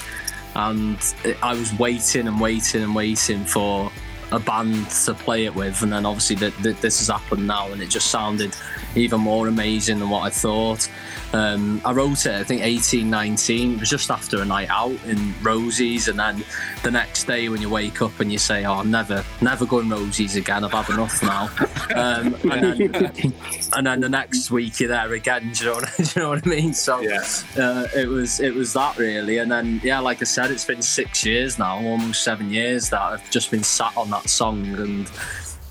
and 0.55 0.97
I 1.43 1.53
was 1.53 1.77
waiting 1.77 2.27
and 2.27 2.39
waiting 2.39 2.83
and 2.83 2.95
waiting 2.95 3.45
for 3.45 3.91
a 4.31 4.39
band 4.39 4.89
to 4.89 5.13
play 5.13 5.45
it 5.45 5.55
with, 5.55 5.81
and 5.83 5.91
then 5.91 6.05
obviously 6.05 6.35
that 6.37 6.55
that 6.63 6.79
this 6.81 6.99
has 6.99 7.07
happened 7.07 7.47
now, 7.47 7.71
and 7.71 7.81
it 7.81 7.89
just 7.89 8.07
sounded 8.07 8.55
even 8.97 9.21
more 9.21 9.47
amazing 9.47 9.99
than 9.99 10.09
what 10.09 10.21
I 10.23 10.29
thought. 10.29 10.89
Um, 11.33 11.81
I 11.83 11.91
wrote 11.91 12.25
it, 12.25 12.33
I 12.35 12.43
think 12.43 12.61
18, 12.61 13.09
19. 13.09 13.73
It 13.73 13.79
was 13.81 13.89
just 13.89 14.09
after 14.09 14.41
a 14.41 14.45
night 14.45 14.69
out 14.69 14.95
in 15.05 15.33
Rosie's, 15.41 16.07
and 16.07 16.17
then 16.17 16.43
the 16.83 16.91
next 16.91 17.25
day 17.25 17.49
when 17.49 17.61
you 17.61 17.69
wake 17.69 18.01
up 18.01 18.19
and 18.19 18.31
you 18.31 18.37
say, 18.37 18.63
"Oh, 18.65 18.75
I'm 18.75 18.89
never, 18.89 19.23
never 19.41 19.65
going 19.65 19.89
Rosie's 19.89 20.35
again. 20.37 20.63
I've 20.63 20.71
had 20.71 20.89
enough 20.89 21.21
now." 21.21 21.49
Um, 21.95 22.35
and, 22.51 22.63
then, 22.63 23.33
and 23.75 23.87
then 23.87 23.99
the 23.99 24.09
next 24.09 24.51
week 24.51 24.79
you're 24.79 24.89
there 24.89 25.13
again. 25.13 25.51
Do 25.53 25.65
you 25.65 25.69
know 25.71 25.75
what, 25.79 25.99
you 26.15 26.21
know 26.21 26.29
what 26.29 26.47
I 26.47 26.49
mean? 26.49 26.73
So 26.73 27.01
Yeah. 27.01 27.23
uh, 27.57 27.87
it 27.95 28.07
was 28.07 28.39
it 28.39 28.53
was 28.55 28.71
that 28.73 28.97
really, 28.97 29.39
and 29.39 29.51
then 29.51 29.81
yeah, 29.83 29.99
like 29.99 30.21
I 30.21 30.25
said, 30.25 30.49
it's 30.51 30.65
been 30.65 30.81
six 30.81 31.25
years 31.25 31.59
now, 31.59 31.75
almost 31.77 32.23
seven 32.23 32.49
years 32.49 32.89
that 32.91 33.01
I've 33.01 33.29
just 33.31 33.51
been 33.51 33.63
sat 33.63 33.95
on 33.97 34.09
that 34.11 34.29
song 34.29 34.65
and. 34.79 35.11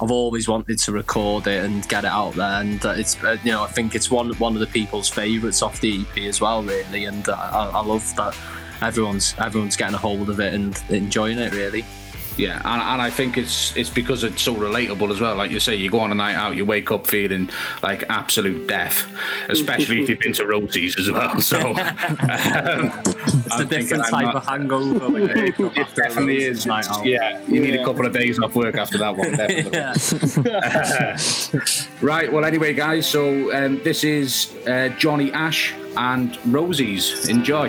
I've 0.00 0.10
always 0.10 0.46
wanted 0.46 0.78
to 0.80 0.92
record 0.92 1.46
it 1.46 1.64
and 1.64 1.88
get 1.88 2.04
it 2.04 2.10
out 2.10 2.34
there, 2.34 2.60
and 2.60 2.84
uh, 2.84 2.94
it's 2.96 3.22
uh, 3.24 3.38
you 3.42 3.52
know 3.52 3.62
I 3.62 3.68
think 3.68 3.94
it's 3.94 4.10
one 4.10 4.32
one 4.34 4.54
of 4.54 4.60
the 4.60 4.66
people's 4.66 5.08
favourites 5.08 5.62
off 5.62 5.80
the 5.80 6.00
EP 6.02 6.24
as 6.24 6.40
well, 6.40 6.62
really, 6.62 7.06
and 7.06 7.26
uh, 7.28 7.34
I, 7.34 7.70
I 7.78 7.82
love 7.82 8.14
that 8.16 8.36
everyone's 8.82 9.34
everyone's 9.38 9.76
getting 9.76 9.94
a 9.94 9.98
hold 9.98 10.28
of 10.28 10.38
it 10.40 10.52
and 10.52 10.82
enjoying 10.90 11.38
it 11.38 11.52
really. 11.52 11.84
Yeah, 12.36 12.56
and, 12.64 12.82
and 12.82 13.00
I 13.00 13.08
think 13.08 13.38
it's 13.38 13.74
it's 13.76 13.88
because 13.88 14.22
it's 14.22 14.42
so 14.42 14.54
relatable 14.54 15.10
as 15.10 15.20
well. 15.20 15.34
Like 15.36 15.50
you 15.50 15.58
say, 15.60 15.74
you 15.74 15.90
go 15.90 16.00
on 16.00 16.12
a 16.12 16.14
night 16.14 16.34
out, 16.34 16.54
you 16.54 16.64
wake 16.66 16.90
up 16.90 17.06
feeling 17.06 17.48
like 17.82 18.04
absolute 18.10 18.66
death, 18.66 19.10
especially 19.48 20.02
if 20.02 20.08
you've 20.10 20.18
been 20.18 20.34
to 20.34 20.46
Rosie's 20.46 20.98
as 20.98 21.10
well. 21.10 21.40
So 21.40 21.58
um, 21.70 21.76
It's 21.76 23.46
a 23.46 23.54
I'm 23.54 23.68
thinking 23.68 23.78
different 23.80 24.04
type 24.06 24.26
not- 24.26 24.36
of 24.36 24.46
hangover. 24.46 25.08
when 25.08 25.22
you 25.28 25.34
wake 25.34 25.60
up 25.60 25.76
It 25.78 25.94
definitely 25.94 26.44
is. 26.44 26.66
night 26.66 26.86
out. 26.90 27.06
Yeah, 27.06 27.40
you 27.48 27.60
need 27.60 27.74
a 27.74 27.84
couple 27.84 28.04
of 28.04 28.12
days 28.12 28.38
off 28.38 28.54
work 28.54 28.76
after 28.76 28.98
that 28.98 29.16
one. 29.16 29.32
Definitely. 29.32 30.50
yeah. 30.50 31.16
Right. 32.02 32.30
Well, 32.32 32.44
anyway, 32.44 32.74
guys. 32.74 33.06
So 33.06 33.50
um, 33.56 33.82
this 33.82 34.04
is 34.04 34.54
uh, 34.66 34.90
Jonny 34.98 35.32
Ash 35.32 35.72
and 35.96 36.38
Rosie's. 36.52 37.28
Enjoy. 37.28 37.68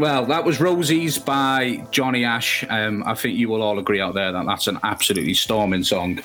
Well, 0.00 0.24
that 0.26 0.46
was 0.46 0.60
Rosie's 0.60 1.18
by 1.18 1.86
Jonny 1.90 2.24
Ash. 2.24 2.64
Um, 2.70 3.04
I 3.04 3.14
think 3.14 3.36
you 3.36 3.50
will 3.50 3.60
all 3.60 3.78
agree 3.78 4.00
out 4.00 4.14
there 4.14 4.32
that 4.32 4.46
that's 4.46 4.66
an 4.66 4.78
absolutely 4.82 5.34
storming 5.34 5.84
song. 5.84 6.20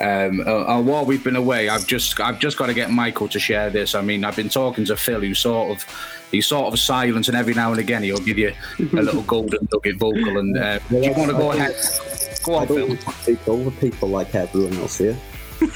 Um, 0.00 0.44
uh, 0.46 0.76
uh, 0.76 0.80
while 0.80 1.04
we've 1.04 1.24
been 1.24 1.34
away, 1.34 1.68
I've 1.68 1.88
just 1.88 2.20
I've 2.20 2.38
just 2.38 2.56
got 2.56 2.66
to 2.66 2.74
get 2.74 2.92
Michael 2.92 3.26
to 3.26 3.40
share 3.40 3.68
this. 3.68 3.96
I 3.96 4.00
mean, 4.00 4.24
I've 4.24 4.36
been 4.36 4.48
talking 4.48 4.84
to 4.84 4.96
Phil, 4.96 5.22
who 5.22 5.34
sort 5.34 5.76
of 5.76 5.84
he's 6.30 6.46
sort 6.46 6.72
of 6.72 6.78
silent, 6.78 7.26
and 7.26 7.36
every 7.36 7.52
now 7.52 7.72
and 7.72 7.80
again 7.80 8.04
he'll 8.04 8.18
give 8.18 8.38
you 8.38 8.52
a 8.78 9.02
little 9.02 9.22
golden 9.34 9.66
nugget 9.72 9.96
vocal. 9.96 10.38
And 10.38 10.56
uh, 10.56 10.78
do 10.88 11.00
you 11.00 11.12
want 11.14 11.32
to 11.32 11.36
go 11.36 11.50
ahead? 11.50 11.74
Go 12.44 12.58
I 12.58 12.64
don't 12.64 12.96
Phil. 12.96 13.12
speak 13.12 13.48
over 13.48 13.72
people 13.72 14.08
like 14.08 14.36
everyone 14.36 14.76
else 14.76 14.98
here. 14.98 15.18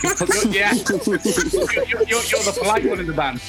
yeah, 0.50 0.72
you're, 0.88 2.04
you're, 2.04 2.22
you're 2.22 2.44
the 2.44 2.56
polite 2.62 2.88
one 2.88 3.00
in 3.00 3.08
the 3.08 3.12
band. 3.12 3.42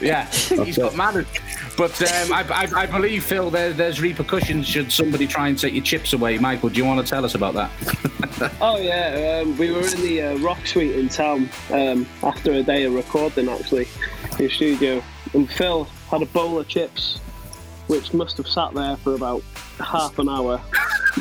Yeah, 0.00 0.26
he's 0.64 0.78
got 0.78 0.96
manners. 0.96 1.26
But 1.80 2.02
um, 2.12 2.30
I, 2.34 2.44
I, 2.50 2.82
I 2.82 2.84
believe, 2.84 3.24
Phil, 3.24 3.48
there, 3.48 3.72
there's 3.72 4.02
repercussions 4.02 4.66
should 4.66 4.92
somebody 4.92 5.26
try 5.26 5.48
and 5.48 5.58
take 5.58 5.72
your 5.72 5.82
chips 5.82 6.12
away. 6.12 6.36
Michael, 6.36 6.68
do 6.68 6.76
you 6.76 6.84
want 6.84 7.02
to 7.02 7.10
tell 7.10 7.24
us 7.24 7.34
about 7.34 7.54
that? 7.54 7.70
Oh 8.60 8.78
yeah, 8.78 9.42
um, 9.42 9.56
we 9.58 9.70
were 9.70 9.80
in 9.80 10.00
the 10.00 10.22
uh, 10.22 10.38
Rock 10.38 10.66
Suite 10.66 10.96
in 10.96 11.10
town 11.10 11.50
um, 11.70 12.06
after 12.22 12.52
a 12.52 12.62
day 12.62 12.84
of 12.84 12.94
recording, 12.94 13.50
actually, 13.50 13.86
in 14.38 14.46
the 14.46 14.48
studio, 14.48 15.02
and 15.34 15.50
Phil 15.50 15.84
had 16.10 16.22
a 16.22 16.26
bowl 16.26 16.58
of 16.58 16.66
chips, 16.66 17.18
which 17.88 18.14
must 18.14 18.38
have 18.38 18.48
sat 18.48 18.72
there 18.72 18.96
for 18.96 19.14
about 19.14 19.42
half 19.78 20.18
an 20.18 20.30
hour. 20.30 20.58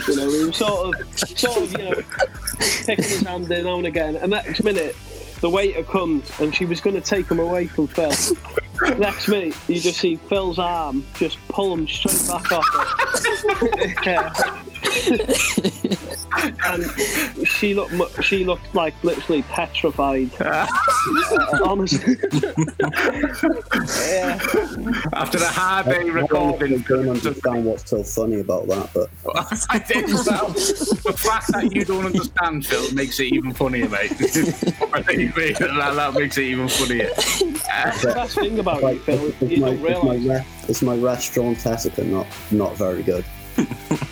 You 0.08 0.15
know, 0.15 0.30
he 0.30 0.45
was 0.45 0.56
sort 0.56 0.95
of, 0.95 1.19
sort 1.19 1.58
of, 1.58 1.72
you 1.74 1.89
know, 1.89 2.02
picking 2.86 3.04
his 3.04 3.22
hand 3.22 3.52
in 3.52 3.65
now 3.65 3.78
and 3.78 3.88
again, 3.88 4.15
and 4.15 4.32
next 4.32 4.63
minute. 4.63 4.95
The 5.41 5.50
waiter 5.50 5.84
comes 5.84 6.30
and 6.41 6.54
she 6.54 6.65
was 6.65 6.82
going 6.82 6.98
to 6.98 7.02
take 7.02 7.32
him 7.32 7.39
away 7.39 7.67
from 7.67 7.88
Phil. 7.88 8.12
Next 8.98 9.28
minute, 9.28 9.56
you 9.68 9.80
just 9.80 10.00
see 10.00 10.15
Phil's 10.15 10.60
arm 10.60 11.06
just 11.15 11.38
pull 11.50 11.74
him 11.74 11.88
straight 11.88 12.28
back 12.28 12.52
off. 12.52 12.65
Yeah. 14.06 14.34
And 16.65 16.86
she 17.47 17.73
looked 17.73 18.23
she 18.23 18.43
looked 18.45 18.73
like 18.75 18.93
literally 19.04 19.43
petrified. 19.43 20.30
Honestly, 21.63 22.17
yeah. 24.10 24.39
After 25.13 25.39
the 25.39 25.47
hard 25.52 25.86
day 25.88 25.91
I 25.91 26.04
don't, 26.04 26.10
I 26.10 26.21
recording, 26.21 26.80
don't 26.88 27.10
understand 27.10 27.65
what's 27.65 27.89
so 27.89 28.04
funny 28.04 28.39
about 28.39 28.67
that, 28.67 28.89
but 28.93 29.10
I 29.69 29.80
think 29.80 30.10
so. 30.10 30.47
The 31.10 31.15
fact 31.17 31.47
that 31.54 31.71
you 31.73 31.86
don't 31.86 32.06
understand, 32.06 32.65
Phil, 32.65 32.91
makes 32.93 33.19
it 33.19 33.34
even 33.34 33.54
funnier, 33.54 33.89
mate. 33.89 34.12
I 34.12 35.02
think 35.02 35.36
that, 35.36 35.93
that 35.95 36.13
makes 36.13 36.38
it 36.38 36.43
even 36.43 36.67
funnier. 36.67 37.10
That's 37.15 38.02
the 38.02 38.12
best 38.13 38.36
thing 38.36 38.60
about 38.60 38.84
like, 38.84 38.95
you, 38.95 39.02
Phil. 39.02 39.28
it's, 39.28 39.41
You 39.41 39.58
my, 39.62 39.75
don't 39.75 39.86
it's, 39.86 40.04
my 40.04 40.15
realise. 40.15 40.45
it's 40.69 40.82
my 40.82 40.95
restaurant 40.95 41.65
etiquette 41.65 42.08
not 42.08 42.28
not 42.52 42.75
very 42.78 43.04
good. 43.04 43.25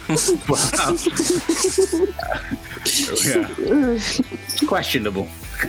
yeah. 3.25 3.99
Questionable. 4.67 5.27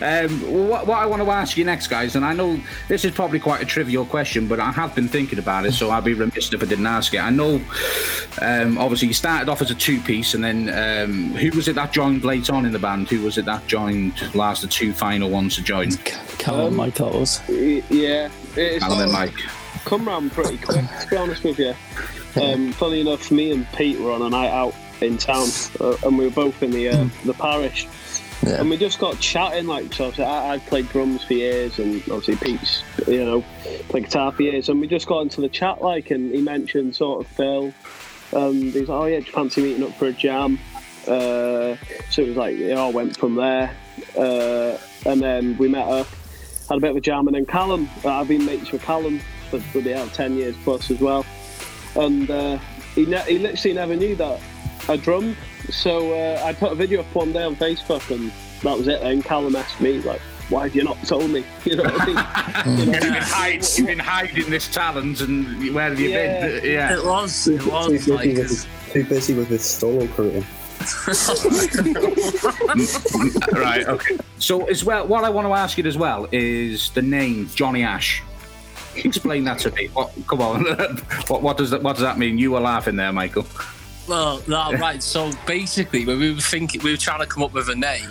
um, 0.00 0.68
what, 0.68 0.86
what 0.86 0.98
I 0.98 1.06
want 1.06 1.22
to 1.22 1.30
ask 1.30 1.56
you 1.56 1.64
next, 1.64 1.88
guys, 1.88 2.14
and 2.14 2.24
I 2.24 2.32
know 2.32 2.58
this 2.88 3.04
is 3.04 3.10
probably 3.10 3.40
quite 3.40 3.60
a 3.62 3.64
trivial 3.64 4.04
question, 4.04 4.46
but 4.46 4.60
I 4.60 4.70
have 4.70 4.94
been 4.94 5.08
thinking 5.08 5.40
about 5.40 5.66
it, 5.66 5.72
so 5.72 5.90
I'd 5.90 6.04
be 6.04 6.14
remiss 6.14 6.52
if 6.52 6.62
I 6.62 6.66
didn't 6.66 6.86
ask 6.86 7.12
it. 7.14 7.18
I 7.18 7.30
know, 7.30 7.60
um, 8.40 8.78
obviously, 8.78 9.08
you 9.08 9.14
started 9.14 9.48
off 9.48 9.60
as 9.60 9.70
a 9.72 9.74
two-piece, 9.74 10.34
and 10.34 10.44
then 10.44 10.68
um, 10.70 11.34
who 11.34 11.50
was 11.56 11.66
it 11.68 11.74
that 11.74 11.92
joined 11.92 12.22
late 12.24 12.48
on 12.48 12.64
in 12.64 12.70
the 12.72 12.78
band? 12.78 13.08
Who 13.08 13.22
was 13.22 13.38
it 13.38 13.44
that 13.46 13.66
joined 13.66 14.34
last 14.36 14.62
the 14.62 14.68
two 14.68 14.92
final 14.92 15.28
ones 15.28 15.56
to 15.56 15.62
join? 15.62 15.90
Callum, 16.38 16.76
Mike, 16.76 16.94
that 16.94 17.12
was. 17.12 17.40
Y- 17.48 17.82
Yeah, 17.90 18.28
it's 18.54 18.84
Alan 18.84 19.02
and 19.02 19.12
Mike. 19.12 19.34
come 19.84 20.06
round 20.06 20.30
pretty 20.32 20.58
quick, 20.58 20.84
to 21.00 21.06
be 21.10 21.16
honest 21.16 21.42
with 21.42 21.58
you. 21.58 21.74
Um, 22.36 22.72
funny 22.74 23.00
enough, 23.00 23.30
me 23.30 23.52
and 23.52 23.66
Pete 23.72 24.00
were 24.00 24.12
on 24.12 24.22
a 24.22 24.30
night 24.30 24.50
out 24.50 24.74
in 25.00 25.18
town, 25.18 25.48
uh, 25.80 25.96
and 26.04 26.18
we 26.18 26.24
were 26.26 26.32
both 26.32 26.62
in 26.62 26.70
the 26.70 26.88
uh, 26.88 27.08
the 27.24 27.34
parish. 27.34 27.86
Yeah. 28.42 28.60
And 28.60 28.70
we 28.70 28.76
just 28.76 28.98
got 28.98 29.18
chatting, 29.18 29.66
like, 29.66 29.92
so 29.94 30.12
I, 30.18 30.54
I 30.54 30.58
played 30.58 30.88
drums 30.90 31.24
for 31.24 31.32
years, 31.32 31.78
and 31.78 31.96
obviously 32.10 32.36
Pete's, 32.36 32.82
you 33.06 33.24
know, 33.24 33.44
played 33.88 34.04
guitar 34.04 34.30
for 34.30 34.42
years. 34.42 34.68
And 34.68 34.80
we 34.80 34.86
just 34.86 35.06
got 35.06 35.20
into 35.20 35.40
the 35.40 35.48
chat, 35.48 35.82
like, 35.82 36.10
and 36.10 36.32
he 36.34 36.42
mentioned 36.42 36.94
sort 36.94 37.24
of 37.24 37.32
Phil. 37.32 37.72
And 38.32 38.62
he 38.62 38.80
was 38.80 38.88
like, 38.88 39.00
oh, 39.00 39.04
yeah, 39.06 39.20
do 39.20 39.26
you 39.26 39.32
fancy 39.32 39.62
meeting 39.62 39.84
up 39.84 39.94
for 39.94 40.06
a 40.06 40.12
jam? 40.12 40.58
Uh, 41.06 41.76
so 42.10 42.22
it 42.22 42.28
was 42.28 42.36
like, 42.36 42.56
it 42.56 42.72
all 42.72 42.92
went 42.92 43.16
from 43.16 43.36
there. 43.36 43.74
Uh, 44.16 44.76
and 45.06 45.20
then 45.22 45.56
we 45.56 45.68
met 45.68 45.86
up, 45.86 46.06
had 46.68 46.78
a 46.78 46.80
bit 46.80 46.90
of 46.90 46.96
a 46.96 47.00
jam. 47.00 47.26
And 47.28 47.36
then 47.36 47.46
Callum, 47.46 47.88
uh, 48.04 48.20
I've 48.20 48.28
been 48.28 48.44
mates 48.44 48.70
with 48.70 48.82
Callum 48.82 49.20
for, 49.50 49.60
for 49.60 49.80
the 49.80 49.94
uh, 49.94 50.08
10 50.08 50.36
years 50.36 50.56
plus 50.62 50.90
as 50.90 51.00
well. 51.00 51.24
And 51.96 52.30
uh, 52.30 52.58
he, 52.94 53.06
ne- 53.06 53.24
he 53.26 53.38
literally 53.38 53.74
never 53.74 53.96
knew 53.96 54.14
that 54.16 54.40
I 54.88 54.96
drummed. 54.96 55.36
So 55.70 56.12
uh, 56.12 56.42
I 56.44 56.52
put 56.52 56.72
a 56.72 56.74
video 56.74 57.00
up 57.00 57.14
one 57.14 57.32
day 57.32 57.42
on 57.42 57.56
Facebook, 57.56 58.10
and 58.14 58.30
that 58.62 58.76
was 58.78 58.86
it. 58.88 59.00
Then 59.00 59.22
Callum 59.22 59.56
asked 59.56 59.80
me, 59.80 60.00
like, 60.02 60.20
why 60.48 60.64
have 60.64 60.76
you 60.76 60.84
not 60.84 61.02
told 61.04 61.30
me? 61.30 61.44
You 61.64 61.76
know 61.76 61.82
what 61.84 62.00
I 62.00 62.06
mean? 62.06 62.78
You 62.78 62.86
know? 62.92 62.92
You've 62.92 63.02
been, 63.02 63.22
hiding, 63.22 63.62
you've 63.76 63.86
been 63.86 63.98
hiding 63.98 64.50
this 64.50 64.68
talent, 64.72 65.20
and 65.20 65.74
where 65.74 65.88
have 65.88 65.98
you 65.98 66.10
Yeah. 66.10 66.46
been? 66.46 66.64
Yeah. 66.64 66.98
It 66.98 67.04
was, 67.04 67.48
it 67.48 67.60
Too 67.60 67.88
busy, 67.90 68.12
like, 68.12 68.26
with 68.28 68.36
his, 68.36 68.66
too 68.92 69.04
busy 69.04 69.34
with 69.34 69.48
his 69.48 69.64
solo 69.64 70.06
career. 70.08 70.44
right. 73.52 73.84
Okay. 73.86 74.18
So 74.38 74.66
as 74.66 74.84
well, 74.84 75.06
what 75.06 75.24
I 75.24 75.30
want 75.30 75.46
to 75.48 75.52
ask 75.52 75.78
you 75.78 75.84
as 75.84 75.96
well 75.98 76.28
is 76.32 76.90
the 76.90 77.02
name 77.02 77.48
Jonny 77.54 77.82
Ash. 77.82 78.22
Explain 79.04 79.44
that 79.44 79.58
to 79.60 79.70
me. 79.72 79.88
What, 79.88 80.12
come 80.26 80.40
on. 80.40 80.64
what, 81.28 81.42
what 81.42 81.56
does 81.56 81.70
that? 81.70 81.82
What 81.82 81.94
does 81.94 82.02
that 82.02 82.18
mean? 82.18 82.38
You 82.38 82.52
were 82.52 82.60
laughing 82.60 82.96
there, 82.96 83.12
Michael. 83.12 83.46
Well, 84.08 84.42
no, 84.46 84.72
right. 84.74 85.02
So 85.02 85.30
basically, 85.46 86.04
when 86.04 86.18
we 86.20 86.32
were 86.32 86.40
thinking, 86.40 86.82
we 86.82 86.92
were 86.92 86.96
trying 86.96 87.20
to 87.20 87.26
come 87.26 87.42
up 87.42 87.52
with 87.52 87.68
a 87.68 87.74
name, 87.74 88.10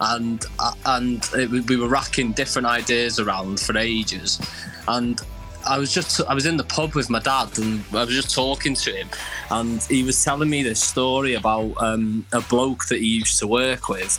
and 0.00 0.44
uh, 0.58 0.72
and 0.86 1.28
it, 1.34 1.50
we 1.50 1.76
were 1.76 1.88
racking 1.88 2.32
different 2.32 2.66
ideas 2.66 3.20
around 3.20 3.60
for 3.60 3.76
ages, 3.76 4.40
and 4.88 5.20
I 5.66 5.78
was 5.78 5.92
just 5.92 6.20
I 6.22 6.34
was 6.34 6.46
in 6.46 6.56
the 6.56 6.64
pub 6.64 6.94
with 6.94 7.10
my 7.10 7.18
dad, 7.20 7.58
and 7.58 7.84
I 7.92 8.04
was 8.04 8.14
just 8.14 8.34
talking 8.34 8.74
to 8.74 8.92
him, 8.92 9.08
and 9.50 9.82
he 9.82 10.02
was 10.02 10.22
telling 10.22 10.48
me 10.48 10.62
this 10.62 10.82
story 10.82 11.34
about 11.34 11.74
um, 11.78 12.24
a 12.32 12.40
bloke 12.40 12.86
that 12.86 13.00
he 13.00 13.06
used 13.06 13.38
to 13.40 13.46
work 13.46 13.88
with. 13.88 14.18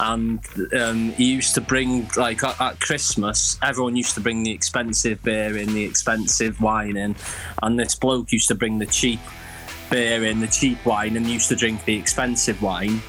And 0.00 0.40
um, 0.78 1.12
he 1.12 1.32
used 1.32 1.54
to 1.54 1.60
bring, 1.60 2.08
like 2.16 2.42
at, 2.42 2.60
at 2.60 2.80
Christmas, 2.80 3.58
everyone 3.62 3.96
used 3.96 4.14
to 4.14 4.20
bring 4.20 4.42
the 4.42 4.50
expensive 4.50 5.22
beer 5.22 5.56
in, 5.56 5.72
the 5.72 5.84
expensive 5.84 6.60
wine 6.60 6.96
in, 6.96 7.14
and 7.62 7.78
this 7.78 7.94
bloke 7.94 8.32
used 8.32 8.48
to 8.48 8.54
bring 8.54 8.78
the 8.78 8.86
cheap 8.86 9.20
beer 9.90 10.24
in 10.24 10.40
the 10.40 10.48
cheap 10.48 10.84
wine 10.84 11.16
and 11.16 11.26
used 11.26 11.48
to 11.48 11.56
drink 11.56 11.84
the 11.84 11.96
expensive 11.96 12.60
wine. 12.62 13.00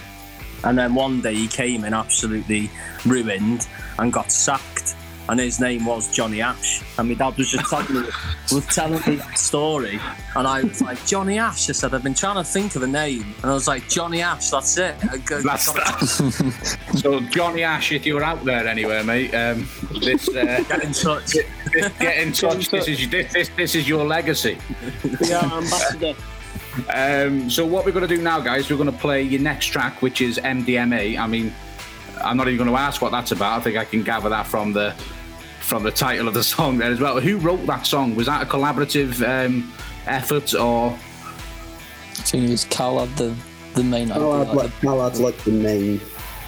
And 0.64 0.78
then 0.78 0.96
one 0.96 1.22
day 1.22 1.36
he 1.36 1.48
came 1.48 1.84
in 1.84 1.94
absolutely 1.94 2.70
ruined 3.06 3.68
and 4.00 4.12
got 4.12 4.32
sacked. 4.32 4.96
And 5.28 5.40
his 5.40 5.60
name 5.60 5.86
was 5.86 6.12
Johnny 6.14 6.42
Ash. 6.42 6.84
And 7.00 7.10
my 7.10 7.16
dad 7.16 7.36
was 7.38 7.50
just 7.50 7.68
telling 7.70 7.94
me, 7.94 8.08
was 8.52 8.66
telling 8.68 9.02
me 9.08 9.16
that 9.16 9.38
story. 9.40 10.00
And 10.36 10.48
I 10.48 10.62
was 10.64 10.82
like, 10.82 11.04
Johnny 11.06 11.40
Ash. 11.40 11.68
I 11.70 11.74
said, 11.74 11.94
I've 11.96 12.04
been 12.04 12.14
trying 12.14 12.36
to 12.36 12.44
think 12.44 12.76
of 12.76 12.84
a 12.84 12.88
name. 12.88 13.24
And 13.42 13.46
I 13.52 13.54
was 13.54 13.68
like, 13.68 13.90
Johnny 13.90 14.22
Ash, 14.22 14.50
that's 14.52 14.78
it. 14.78 14.96
Go- 15.26 15.42
That's 15.42 15.72
that. 15.74 16.78
so 16.96 17.20
Johnny 17.22 17.64
Ash, 17.64 17.92
if 17.92 18.06
you're 18.06 18.24
out 18.24 18.46
there 18.46 18.68
anywhere, 18.68 19.04
mate, 19.04 19.34
um, 19.34 19.68
this 20.00 20.28
uh, 20.30 20.64
Get 20.68 20.84
in 20.84 20.94
touch. 20.94 21.34
get 22.00 22.18
in 22.18 22.32
touch. 22.32 22.70
This 22.70 22.88
is 22.88 23.10
this, 23.10 23.34
this, 23.34 23.50
this 23.58 23.76
is 23.76 23.90
your 23.90 24.06
legacy. 24.06 24.58
Yeah, 25.22 25.44
ambassador. 25.52 26.14
Um, 26.94 27.50
so 27.50 27.66
what 27.66 27.86
we're 27.86 27.94
going 27.94 28.08
to 28.08 28.16
do 28.16 28.22
now, 28.22 28.40
guys, 28.42 28.70
we're 28.70 28.78
going 28.78 28.92
to 28.92 28.98
play 28.98 29.22
your 29.24 29.42
next 29.42 29.68
track, 29.68 30.02
which 30.02 30.22
is 30.22 30.38
MDMA. 30.38 31.18
I 31.18 31.26
mean, 31.26 31.54
I'm 32.24 32.38
not 32.38 32.48
even 32.48 32.58
going 32.58 32.70
to 32.70 32.76
ask 32.80 33.02
what 33.02 33.12
that's 33.12 33.32
about. 33.32 33.60
I 33.60 33.64
think 33.64 33.78
I 33.78 33.86
can 33.86 34.04
gather 34.04 34.30
that 34.30 34.46
from 34.46 34.74
the 34.74 34.94
from 35.66 35.84
the 35.84 35.92
title 35.92 36.28
of 36.28 36.34
the 36.34 36.44
song 36.56 36.78
there 36.78 36.92
as 36.92 37.00
well. 37.00 37.20
Who 37.20 37.38
wrote 37.38 37.66
that 37.66 37.86
song? 37.88 38.16
Was 38.16 38.28
that 38.28 38.44
a 38.44 38.46
collaborative 38.46 39.22
um, 39.28 39.72
effort 40.08 40.54
or? 40.54 40.92
I 40.92 42.22
think 42.28 42.46
it 42.46 42.50
was 42.52 42.66
Cal 42.66 43.06
had 43.06 43.16
the, 43.18 43.36
the 43.76 43.84
main 43.84 44.12
idea, 44.12 44.24
I'll 44.24 44.46
like, 44.46 44.84
like, 44.84 44.86
I'll 44.86 44.98
like 45.22 45.38
the 45.44 45.52
main 45.52 45.98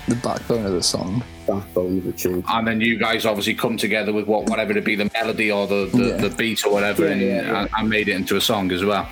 the, 0.07 0.15
the 0.15 0.15
backbone 0.15 0.65
of 0.65 0.71
the 0.73 0.81
song. 0.83 1.23
backbone 1.45 1.97
of 1.97 2.03
the 2.05 2.11
tune. 2.13 2.43
And 2.47 2.65
then 2.67 2.79
you 2.81 2.97
guys 2.97 3.25
obviously 3.25 3.53
come 3.53 3.75
together 3.77 4.13
with 4.13 4.25
what 4.27 4.49
whatever 4.49 4.75
it 4.77 4.83
be 4.85 4.95
the 4.95 5.09
melody 5.13 5.51
or 5.51 5.67
the, 5.67 5.89
the, 5.93 6.03
Yeah. 6.07 6.17
the 6.17 6.29
beat 6.29 6.65
or 6.65 6.71
whatever, 6.71 7.05
Yeah, 7.05 7.11
and, 7.11 7.21
yeah, 7.21 7.27
yeah. 7.41 7.61
and- 7.61 7.69
and 7.77 7.89
made 7.89 8.07
it 8.07 8.15
into 8.15 8.37
a 8.37 8.41
song 8.41 8.71
as 8.71 8.83
well. 8.83 9.07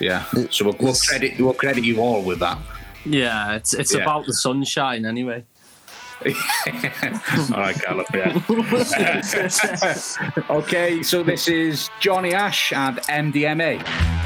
Yeah. 0.00 0.24
So 0.50 0.66
we'll, 0.66 0.76
we'll 0.80 0.94
credit 0.94 1.38
we'll 1.40 1.54
credit 1.54 1.84
you 1.84 2.00
all 2.00 2.22
with 2.22 2.38
that. 2.40 2.58
Yeah, 3.04 3.54
it's 3.56 3.74
it's 3.74 3.94
Yeah. 3.94 4.02
about 4.02 4.26
the 4.26 4.34
sunshine 4.34 5.04
anyway. 5.06 5.44
All 6.26 7.60
right. 7.60 7.76
Yeah. 8.12 8.38
okay, 10.50 11.02
so 11.02 11.22
this 11.22 11.48
is 11.48 11.88
Jonny 12.00 12.34
Ash 12.34 12.72
and 12.72 12.98
MDMA. 12.98 14.19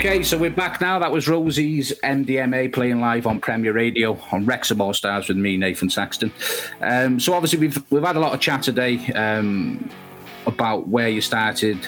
Okay, 0.00 0.22
so 0.22 0.38
we're 0.38 0.48
back 0.48 0.80
now. 0.80 0.98
That 0.98 1.12
was 1.12 1.28
Rosie's 1.28 1.92
MDMA 2.02 2.72
playing 2.72 3.02
live 3.02 3.26
on 3.26 3.38
Premier 3.38 3.74
Radio 3.74 4.18
on 4.32 4.46
Wrexham 4.46 4.80
All 4.80 4.94
Stars 4.94 5.28
with 5.28 5.36
me, 5.36 5.58
Nathan 5.58 5.90
Saxton. 5.90 6.32
Um, 6.80 7.20
so 7.20 7.34
obviously 7.34 7.58
we've 7.58 7.84
we've 7.92 8.02
had 8.02 8.16
a 8.16 8.18
lot 8.18 8.32
of 8.32 8.40
chat 8.40 8.62
today 8.62 8.96
um, 9.12 9.90
about 10.46 10.88
where 10.88 11.10
you 11.10 11.20
started, 11.20 11.86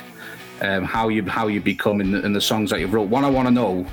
um, 0.60 0.84
how 0.84 1.08
you 1.08 1.24
how 1.24 1.46
you 1.46 1.62
become 1.62 2.02
in 2.02 2.12
the, 2.12 2.28
the 2.28 2.40
songs 2.42 2.68
that 2.68 2.80
you've 2.80 2.92
wrote. 2.92 3.08
What 3.08 3.24
I 3.24 3.30
want 3.30 3.48
to 3.48 3.50
know 3.50 3.86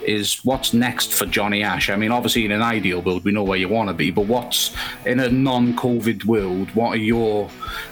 is 0.00 0.42
what's 0.46 0.72
next 0.72 1.12
for 1.12 1.26
Jonny 1.26 1.62
Ash. 1.62 1.90
I 1.90 1.96
mean, 1.96 2.10
obviously 2.10 2.46
in 2.46 2.52
an 2.52 2.62
ideal 2.62 3.02
world 3.02 3.22
we 3.22 3.32
know 3.32 3.44
where 3.44 3.58
you 3.58 3.68
want 3.68 3.90
to 3.90 3.94
be, 3.94 4.10
but 4.10 4.24
what's 4.24 4.74
in 5.04 5.20
a 5.20 5.28
non-COVID 5.28 6.24
world? 6.24 6.74
What 6.74 6.94
are 6.94 7.02
your 7.02 7.50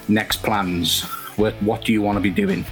next 0.09 0.39
plans? 0.39 1.03
What 1.37 1.53
what 1.63 1.85
do 1.85 1.93
you 1.93 2.01
want 2.01 2.17
to 2.17 2.23
be 2.23 2.31
doing? 2.31 2.65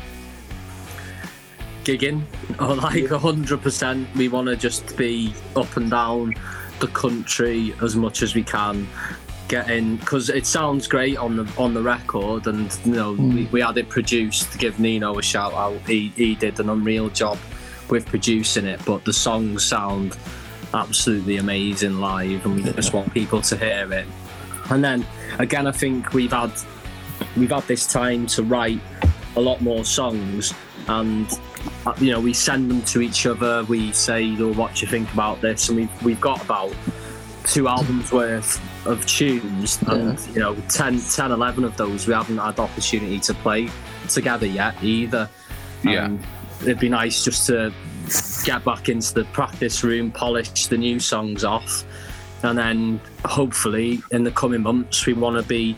Gigging 1.84 2.22
or 2.60 2.74
like 2.88 3.10
a 3.10 3.18
hundred 3.18 3.62
percent. 3.62 4.08
We 4.16 4.28
want 4.28 4.48
to 4.48 4.56
just 4.56 4.96
be 4.96 5.32
up 5.54 5.76
and 5.76 5.90
down 5.90 6.34
the 6.80 6.88
country 6.88 7.74
as 7.82 7.96
much 7.96 8.22
as 8.22 8.34
we 8.34 8.42
can. 8.42 8.88
Getting 9.46 9.96
because 9.98 10.30
it 10.30 10.46
sounds 10.46 10.88
great 10.88 11.18
on 11.18 11.36
the 11.36 11.52
on 11.58 11.74
the 11.74 11.82
record, 11.82 12.46
and 12.46 12.76
you 12.84 12.92
know 12.92 13.14
hmm. 13.14 13.34
we, 13.34 13.44
we 13.46 13.60
had 13.60 13.76
it 13.76 13.90
produced. 13.90 14.52
To 14.52 14.58
give 14.58 14.80
Nino 14.80 15.18
a 15.18 15.22
shout 15.22 15.52
out, 15.52 15.78
he 15.86 16.08
he 16.16 16.34
did 16.34 16.58
an 16.60 16.70
unreal 16.70 17.10
job 17.10 17.38
with 17.90 18.06
producing 18.06 18.64
it. 18.64 18.80
But 18.86 19.04
the 19.04 19.12
songs 19.12 19.62
sound 19.62 20.16
absolutely 20.72 21.36
amazing 21.36 22.00
live, 22.00 22.46
and 22.46 22.56
we 22.56 22.72
just 22.72 22.94
want 22.94 23.12
people 23.12 23.42
to 23.42 23.56
hear 23.58 23.92
it. 23.92 24.06
And 24.70 24.82
then 24.82 25.06
again, 25.38 25.66
I 25.66 25.72
think 25.72 26.14
we've 26.14 26.32
had 26.32 26.52
we've 27.36 27.50
had 27.50 27.64
this 27.64 27.86
time 27.86 28.26
to 28.28 28.42
write 28.42 28.80
a 29.36 29.40
lot 29.40 29.60
more 29.60 29.84
songs 29.84 30.54
and 30.88 31.28
you 31.98 32.12
know, 32.12 32.20
we 32.20 32.32
send 32.32 32.70
them 32.70 32.82
to 32.82 33.00
each 33.00 33.26
other. 33.26 33.64
We 33.64 33.92
say, 33.92 34.36
"Oh, 34.38 34.52
what 34.52 34.74
do 34.74 34.86
you 34.86 34.90
think 34.90 35.12
about 35.12 35.40
this?" 35.40 35.68
And 35.68 35.78
we've 35.78 36.02
we've 36.02 36.20
got 36.20 36.42
about 36.42 36.74
two 37.44 37.68
albums 37.68 38.10
worth 38.12 38.60
of 38.86 39.04
tunes, 39.06 39.80
and 39.86 40.18
you 40.34 40.40
know, 40.40 40.54
10, 40.68 41.00
10, 41.00 41.30
11 41.30 41.64
of 41.64 41.76
those 41.76 42.06
we 42.06 42.14
haven't 42.14 42.38
had 42.38 42.56
the 42.56 42.62
opportunity 42.62 43.20
to 43.20 43.34
play 43.34 43.68
together 44.08 44.46
yet 44.46 44.82
either. 44.82 45.28
Yeah. 45.82 46.06
Um, 46.06 46.20
it'd 46.62 46.78
be 46.78 46.88
nice 46.88 47.24
just 47.24 47.46
to 47.48 47.72
get 48.44 48.64
back 48.64 48.88
into 48.88 49.14
the 49.14 49.24
practice 49.26 49.84
room, 49.84 50.10
polish 50.10 50.66
the 50.66 50.78
new 50.78 50.98
songs 50.98 51.44
off, 51.44 51.84
and 52.44 52.58
then 52.58 53.00
hopefully 53.24 54.02
in 54.10 54.22
the 54.24 54.30
coming 54.30 54.62
months 54.62 55.06
we 55.06 55.14
want 55.14 55.36
to 55.36 55.42
be 55.48 55.76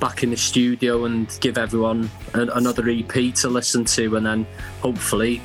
back 0.00 0.22
in 0.22 0.30
the 0.30 0.36
studio 0.36 1.04
and 1.04 1.38
give 1.40 1.58
everyone 1.58 2.10
a, 2.34 2.42
another 2.54 2.88
EP 2.88 3.34
to 3.34 3.48
listen 3.48 3.84
to, 3.84 4.16
and 4.16 4.26
then 4.26 4.46
hopefully 4.80 5.40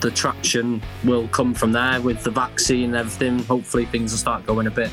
the 0.00 0.10
traction 0.10 0.82
will 1.04 1.28
come 1.28 1.52
from 1.54 1.72
there 1.72 2.00
with 2.00 2.22
the 2.22 2.30
vaccine 2.30 2.84
and 2.84 2.96
everything. 2.96 3.38
Hopefully 3.44 3.86
things 3.86 4.12
will 4.12 4.18
start 4.18 4.46
going 4.46 4.66
a 4.66 4.70
bit 4.70 4.90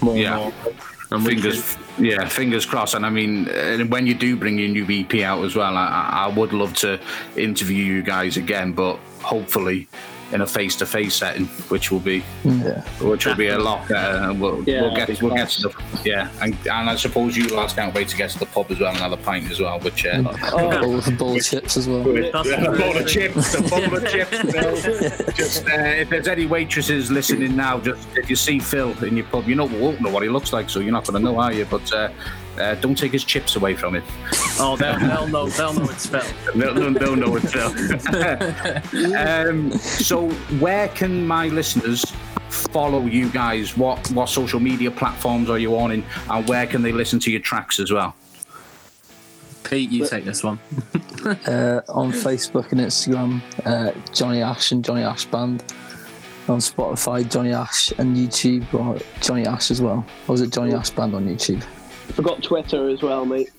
more. 0.00 0.16
Yeah. 0.16 0.36
normal, 0.36 0.74
and 1.10 1.24
fingers, 1.24 1.76
can- 1.96 2.04
yeah, 2.04 2.28
fingers 2.28 2.66
crossed. 2.66 2.94
And 2.94 3.06
I 3.06 3.10
mean, 3.10 3.46
when 3.88 4.06
you 4.06 4.14
do 4.14 4.36
bring 4.36 4.58
your 4.58 4.68
new 4.68 4.86
EP 4.88 5.22
out 5.22 5.42
as 5.44 5.56
well, 5.56 5.76
I 5.76 6.10
I 6.12 6.28
would 6.28 6.52
love 6.52 6.74
to 6.74 7.00
interview 7.36 7.82
you 7.82 8.02
guys 8.02 8.36
again, 8.36 8.72
but 8.72 8.98
hopefully 9.22 9.88
in 10.32 10.42
a 10.42 10.46
face-to-face 10.46 11.14
setting, 11.14 11.46
which 11.70 11.90
will 11.90 12.00
be 12.00 12.22
Yeah. 12.44 12.82
which 13.00 13.24
will 13.26 13.34
be 13.34 13.48
a 13.48 13.58
lot 13.58 13.88
better. 13.88 14.18
And 14.18 14.40
we'll, 14.40 14.62
Yeah, 14.64 14.82
we'll 14.82 14.94
get 14.94 15.22
we'll 15.22 15.34
get 15.34 15.48
to 15.50 15.62
the 15.62 15.74
yeah, 16.04 16.28
and, 16.42 16.54
and 16.66 16.90
I 16.90 16.96
suppose 16.96 17.36
you 17.36 17.48
lads 17.56 17.72
can't 17.72 17.94
wait 17.94 18.08
to 18.08 18.16
get 18.16 18.30
to 18.30 18.38
the 18.38 18.46
pub 18.46 18.70
as 18.70 18.78
well, 18.80 18.90
and 18.90 18.98
have 18.98 19.12
a 19.12 19.16
pint 19.16 19.50
as 19.50 19.60
well. 19.60 19.78
Which 19.80 20.04
uh, 20.06 20.22
Bowl, 20.50 21.00
bowl 21.16 21.36
of 21.36 21.44
chips 21.44 21.76
as 21.76 21.88
well. 21.88 22.02
That's 22.04 22.48
a 22.48 22.56
the 22.60 22.76
bowl 22.78 22.96
of 22.96 23.06
chips, 23.06 23.54
a 23.54 23.62
bowl 23.62 23.96
of 23.96 24.08
chips. 24.08 24.38
Phil. 24.38 25.32
Just 25.34 25.66
uh, 25.66 25.72
if 26.02 26.10
there's 26.10 26.28
any 26.28 26.46
waitresses 26.46 27.10
listening 27.10 27.56
now, 27.56 27.80
just 27.80 28.06
if 28.16 28.28
you 28.28 28.36
see 28.36 28.58
Phil 28.58 28.92
in 29.04 29.16
your 29.16 29.26
pub, 29.26 29.46
you 29.48 29.54
know 29.54 29.66
won't 29.66 30.00
know 30.00 30.10
what 30.10 30.22
he 30.22 30.28
looks 30.28 30.52
like, 30.52 30.68
so 30.68 30.80
you're 30.80 30.92
not 30.92 31.06
going 31.06 31.22
to 31.22 31.30
know, 31.32 31.38
are 31.38 31.52
you? 31.52 31.64
But 31.64 31.90
uh, 31.92 32.10
uh, 32.58 32.74
don't 32.76 32.96
take 32.96 33.12
his 33.12 33.24
chips 33.24 33.56
away 33.56 33.74
from 33.74 33.94
him. 33.96 34.04
Oh, 34.60 34.76
they'll, 34.76 34.98
they'll 34.98 35.28
know. 35.28 35.48
They'll 35.48 35.72
know 35.72 35.84
it's 35.88 36.06
Phil. 36.06 36.20
They'll, 36.56 36.74
they'll- 36.74 36.92
they'll 36.92 37.14
know 37.16 37.36
it's 37.36 37.52
Phil. 37.52 39.16
um, 39.16 39.70
so, 39.78 40.28
where 40.58 40.88
can 40.88 41.24
my 41.28 41.46
listeners 41.46 42.04
follow 42.50 43.02
you 43.06 43.28
guys? 43.30 43.76
What 43.76 44.10
what 44.10 44.28
social 44.28 44.58
media 44.58 44.90
platforms 44.90 45.48
are 45.48 45.58
you 45.60 45.78
on, 45.78 45.92
in, 45.92 46.04
and 46.28 46.48
where 46.48 46.66
can 46.66 46.82
they 46.82 46.90
listen 46.90 47.20
to 47.20 47.30
your 47.30 47.40
tracks 47.40 47.78
as 47.78 47.92
well? 47.92 48.16
Pete, 49.62 49.90
you 49.90 50.08
take 50.08 50.24
this 50.24 50.42
one. 50.42 50.58
Uh, 51.46 51.82
on 51.88 52.10
Facebook 52.10 52.72
and 52.72 52.80
Instagram, 52.80 53.40
uh, 53.64 53.92
Jonny 54.12 54.42
Ash 54.42 54.72
and 54.72 54.84
Jonny 54.84 55.02
Ash 55.02 55.24
Band. 55.26 55.62
On 56.48 56.58
Spotify, 56.58 57.30
Jonny 57.30 57.52
Ash 57.52 57.92
and 57.98 58.16
YouTube, 58.16 58.72
or 58.72 58.98
Jonny 59.20 59.46
Ash 59.46 59.70
as 59.70 59.80
well. 59.82 60.04
Or 60.26 60.32
was 60.32 60.40
it 60.40 60.50
Jonny 60.50 60.72
Ash 60.74 60.88
Band 60.90 61.14
on 61.14 61.26
YouTube? 61.28 61.62
Forgot 62.14 62.42
Twitter 62.42 62.88
as 62.88 63.02
well, 63.02 63.24
mate. 63.24 63.50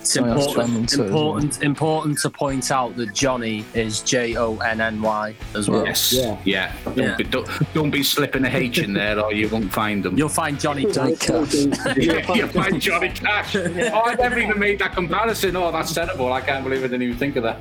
It's 0.00 0.14
Sorry, 0.14 0.30
I 0.30 0.34
was 0.34 0.46
important, 0.46 0.72
trying 0.72 0.86
to- 0.86 1.04
important, 1.04 1.62
important 1.62 2.18
to 2.20 2.30
point 2.30 2.70
out 2.70 2.96
that 2.96 3.14
Jonny 3.14 3.66
is 3.74 4.00
J 4.00 4.34
O 4.36 4.56
N 4.56 4.80
N 4.80 5.02
Y 5.02 5.34
as 5.54 5.68
well. 5.68 5.84
Yes, 5.84 6.10
Yeah. 6.14 6.38
yeah. 6.46 6.72
Don't, 6.86 6.96
Yeah. 6.96 7.16
Be, 7.16 7.24
don't, 7.24 7.74
don't 7.74 7.90
be 7.90 8.02
slipping 8.02 8.46
a 8.46 8.48
H 8.48 8.78
in 8.78 8.94
there, 8.94 9.20
or 9.20 9.34
you 9.34 9.50
won't 9.50 9.70
find 9.70 10.02
them. 10.02 10.16
You'll 10.16 10.30
find 10.30 10.58
Johnny 10.58 10.90
Johnny 10.90 11.16
Cash. 11.16 11.52
Cash. 11.52 11.54
yeah, 11.98 12.32
you 12.34 12.46
find 12.46 12.80
Johnny 12.80 13.10
Cash. 13.10 13.54
Oh, 13.92 14.02
I 14.06 14.14
never 14.14 14.38
even 14.38 14.58
made 14.58 14.78
that 14.78 14.94
comparison. 14.94 15.54
Oh, 15.56 15.70
that's 15.70 15.92
terrible. 15.92 16.32
I 16.32 16.40
can't 16.40 16.64
believe 16.64 16.78
I 16.80 16.84
didn't 16.84 17.02
even 17.02 17.18
think 17.18 17.36
of 17.36 17.42
that. 17.42 17.56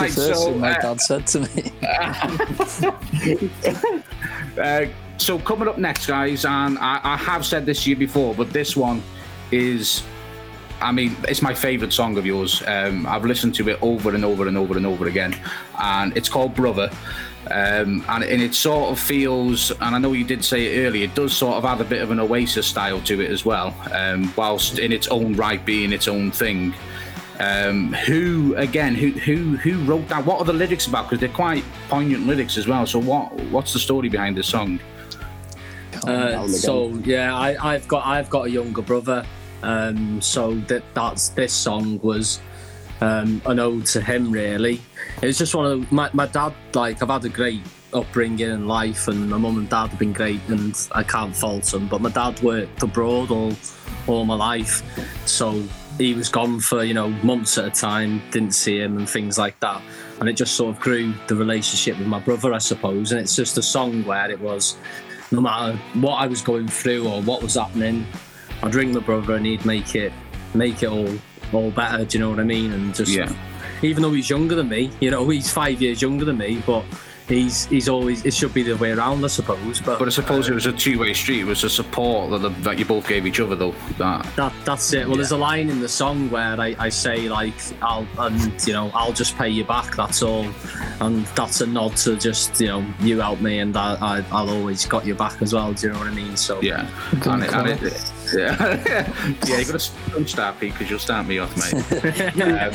Right, 0.00 0.10
the 0.10 0.14
first 0.16 0.16
so 0.16 0.44
thing 0.46 0.60
my 0.60 0.74
uh, 0.76 0.82
dad 0.82 1.00
said 1.00 1.26
to 1.28 1.40
me. 1.40 1.72
Uh, 4.56 4.86
so 5.18 5.38
coming 5.38 5.68
up 5.68 5.78
next, 5.78 6.06
guys, 6.06 6.44
and 6.44 6.78
I, 6.78 7.00
I 7.02 7.16
have 7.16 7.44
said 7.46 7.66
this 7.66 7.84
to 7.84 7.90
you 7.90 7.96
before, 7.96 8.34
but 8.34 8.50
this 8.52 8.76
one 8.76 9.02
is, 9.52 10.02
I 10.80 10.92
mean, 10.92 11.16
it's 11.28 11.42
my 11.42 11.54
favourite 11.54 11.92
song 11.92 12.16
of 12.18 12.26
yours. 12.26 12.62
Um, 12.66 13.06
I've 13.06 13.24
listened 13.24 13.54
to 13.56 13.68
it 13.68 13.78
over 13.82 14.14
and 14.14 14.24
over 14.24 14.48
and 14.48 14.56
over 14.56 14.76
and 14.76 14.86
over 14.86 15.06
again, 15.06 15.36
and 15.80 16.16
it's 16.16 16.28
called 16.28 16.54
Brother. 16.54 16.90
Um, 17.50 18.02
and, 18.08 18.24
and 18.24 18.40
it 18.40 18.54
sort 18.54 18.90
of 18.90 18.98
feels, 18.98 19.70
and 19.70 19.94
I 19.94 19.98
know 19.98 20.12
you 20.12 20.24
did 20.24 20.42
say 20.42 20.64
it 20.66 20.86
earlier, 20.86 21.04
it 21.04 21.14
does 21.14 21.36
sort 21.36 21.56
of 21.56 21.64
have 21.64 21.80
a 21.80 21.84
bit 21.84 22.00
of 22.00 22.10
an 22.10 22.18
Oasis 22.18 22.66
style 22.66 23.00
to 23.02 23.20
it 23.20 23.30
as 23.30 23.44
well, 23.44 23.76
um, 23.92 24.32
whilst 24.34 24.78
in 24.78 24.92
its 24.92 25.08
own 25.08 25.34
right 25.34 25.64
being 25.64 25.92
its 25.92 26.08
own 26.08 26.30
thing. 26.30 26.72
Um, 27.40 27.92
who 27.92 28.54
again? 28.56 28.94
Who 28.94 29.10
who 29.10 29.56
who 29.56 29.84
wrote 29.84 30.08
that? 30.08 30.24
What 30.24 30.38
are 30.38 30.44
the 30.44 30.52
lyrics 30.52 30.86
about? 30.86 31.06
Because 31.06 31.18
they're 31.18 31.28
quite 31.28 31.64
poignant 31.88 32.26
lyrics 32.26 32.56
as 32.56 32.66
well. 32.68 32.86
So 32.86 33.00
what 33.00 33.34
what's 33.50 33.72
the 33.72 33.80
story 33.80 34.08
behind 34.08 34.36
this 34.36 34.46
song? 34.46 34.78
Uh, 36.08 36.48
so 36.48 36.88
yeah, 37.04 37.36
I, 37.36 37.74
I've 37.74 37.88
got 37.88 38.06
I've 38.06 38.30
got 38.30 38.46
a 38.46 38.50
younger 38.50 38.82
brother, 38.82 39.24
um, 39.62 40.20
so 40.20 40.54
that 40.68 40.82
that's 40.94 41.30
this 41.30 41.52
song 41.52 41.98
was 42.02 42.40
um, 43.00 43.40
an 43.46 43.58
ode 43.58 43.86
to 43.86 44.00
him. 44.00 44.30
Really, 44.30 44.80
it 45.22 45.26
was 45.26 45.38
just 45.38 45.54
one 45.54 45.66
of 45.66 45.88
the, 45.88 45.94
my 45.94 46.10
my 46.12 46.26
dad. 46.26 46.54
Like 46.74 47.02
I've 47.02 47.08
had 47.08 47.24
a 47.24 47.28
great 47.28 47.62
upbringing 47.92 48.50
in 48.50 48.66
life, 48.66 49.08
and 49.08 49.30
my 49.30 49.36
mum 49.36 49.58
and 49.58 49.68
dad 49.68 49.88
have 49.88 49.98
been 49.98 50.12
great, 50.12 50.40
and 50.48 50.76
I 50.92 51.02
can't 51.02 51.34
fault 51.34 51.64
them. 51.64 51.88
But 51.88 52.00
my 52.00 52.10
dad 52.10 52.40
worked 52.42 52.82
abroad 52.82 53.30
all 53.30 53.52
all 54.06 54.24
my 54.24 54.34
life, 54.34 54.82
so 55.26 55.62
he 55.98 56.14
was 56.14 56.28
gone 56.28 56.60
for 56.60 56.84
you 56.84 56.94
know 56.94 57.08
months 57.22 57.58
at 57.58 57.64
a 57.66 57.70
time. 57.70 58.22
Didn't 58.30 58.54
see 58.54 58.78
him 58.78 58.98
and 58.98 59.08
things 59.08 59.38
like 59.38 59.58
that. 59.60 59.80
And 60.20 60.28
it 60.28 60.34
just 60.34 60.54
sort 60.54 60.74
of 60.74 60.80
grew 60.80 61.12
the 61.26 61.34
relationship 61.34 61.98
with 61.98 62.06
my 62.06 62.20
brother, 62.20 62.52
I 62.52 62.58
suppose. 62.58 63.10
And 63.10 63.20
it's 63.20 63.34
just 63.34 63.58
a 63.58 63.62
song 63.62 64.04
where 64.04 64.30
it 64.30 64.40
was 64.40 64.76
no 65.32 65.40
matter 65.40 65.76
what 65.94 66.14
I 66.16 66.26
was 66.26 66.42
going 66.42 66.68
through 66.68 67.08
or 67.08 67.22
what 67.22 67.42
was 67.42 67.54
happening, 67.54 68.06
I'd 68.62 68.74
ring 68.74 68.92
my 68.92 69.00
brother 69.00 69.34
and 69.34 69.44
he'd 69.46 69.64
make 69.64 69.94
it 69.94 70.12
make 70.54 70.82
it 70.82 70.86
all 70.88 71.08
all 71.52 71.70
better. 71.70 72.04
Do 72.04 72.18
you 72.18 72.24
know 72.24 72.30
what 72.30 72.40
I 72.40 72.44
mean? 72.44 72.72
And 72.72 72.94
just 72.94 73.12
Yeah. 73.12 73.32
even 73.82 74.02
though 74.02 74.12
he's 74.12 74.30
younger 74.30 74.54
than 74.54 74.68
me, 74.68 74.90
you 75.00 75.10
know, 75.10 75.28
he's 75.30 75.50
five 75.52 75.80
years 75.82 76.00
younger 76.02 76.24
than 76.24 76.38
me, 76.38 76.62
but 76.66 76.84
he's 77.28 77.66
he's 77.66 77.88
always 77.88 78.24
it 78.24 78.34
should 78.34 78.52
be 78.54 78.62
the 78.62 78.76
way 78.76 78.92
around, 78.92 79.24
I 79.24 79.28
suppose. 79.28 79.80
But, 79.80 79.98
But 79.98 80.08
I 80.08 80.10
suppose 80.10 80.48
uh, 80.48 80.52
it 80.52 80.54
was 80.54 80.66
a 80.66 80.72
two-way 80.72 81.14
street. 81.14 81.40
It 81.40 81.44
was 81.44 81.64
a 81.64 81.70
support 81.70 82.30
that, 82.30 82.38
the, 82.38 82.48
that 82.62 82.78
you 82.78 82.84
both 82.84 83.08
gave 83.08 83.26
each 83.26 83.40
other, 83.40 83.56
though. 83.56 83.74
That 83.98 84.26
that 84.36 84.52
that's 84.64 84.92
it. 84.92 85.06
Well, 85.06 85.16
there's 85.16 85.32
a 85.32 85.36
line 85.36 85.70
in 85.70 85.80
the 85.80 85.88
song 85.88 86.30
where 86.30 86.60
I, 86.60 86.76
I 86.78 86.88
say 86.88 87.28
like 87.28 87.54
I'll 87.82 88.06
and 88.18 88.66
you 88.66 88.72
know 88.72 88.90
I'll 88.94 89.12
just 89.12 89.36
pay 89.36 89.48
you 89.48 89.64
back. 89.64 89.96
That's 89.96 90.22
all, 90.22 90.46
and 91.00 91.26
that's 91.28 91.60
a 91.60 91.66
nod 91.66 91.96
to 91.98 92.16
just 92.16 92.60
you 92.60 92.68
know 92.68 92.86
you 93.00 93.20
help 93.20 93.40
me 93.40 93.58
and 93.60 93.76
I, 93.76 93.94
I 94.00 94.24
I'll 94.30 94.50
always 94.50 94.84
got 94.86 95.06
your 95.06 95.16
back 95.16 95.40
as 95.42 95.54
well. 95.54 95.72
Do 95.72 95.86
you 95.86 95.92
know 95.92 95.98
what 95.98 96.08
I 96.08 96.14
mean? 96.14 96.36
So 96.36 96.60
yeah, 96.60 96.88
and 97.12 97.20
it, 97.20 97.28
and 97.28 97.50
call. 97.50 97.66
it, 97.66 98.12
yeah, 98.32 98.82
yeah. 99.46 99.58
You 99.58 99.64
got 99.64 99.80
to 99.80 100.10
don't 100.10 100.28
start 100.28 100.60
Pete 100.60 100.72
because 100.72 100.90
you'll 100.90 100.98
start 100.98 101.26
me 101.26 101.38
off, 101.38 101.56
mate. 101.56 101.74
um, 102.42 102.72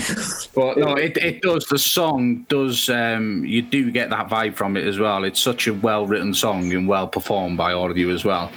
but 0.53 0.77
no, 0.77 0.95
it, 0.95 1.17
it 1.17 1.41
does. 1.41 1.65
The 1.65 1.79
song 1.79 2.45
does. 2.49 2.89
Um, 2.89 3.45
you 3.45 3.61
do 3.61 3.91
get 3.91 4.09
that 4.09 4.29
vibe 4.29 4.55
from 4.55 4.77
it 4.77 4.85
as 4.85 4.99
well. 4.99 5.23
It's 5.23 5.39
such 5.39 5.67
a 5.67 5.73
well-written 5.73 6.33
song 6.33 6.71
and 6.73 6.87
well 6.87 7.07
performed 7.07 7.57
by 7.57 7.73
all 7.73 7.89
of 7.89 7.97
you 7.97 8.11
as 8.11 8.25
well. 8.25 8.51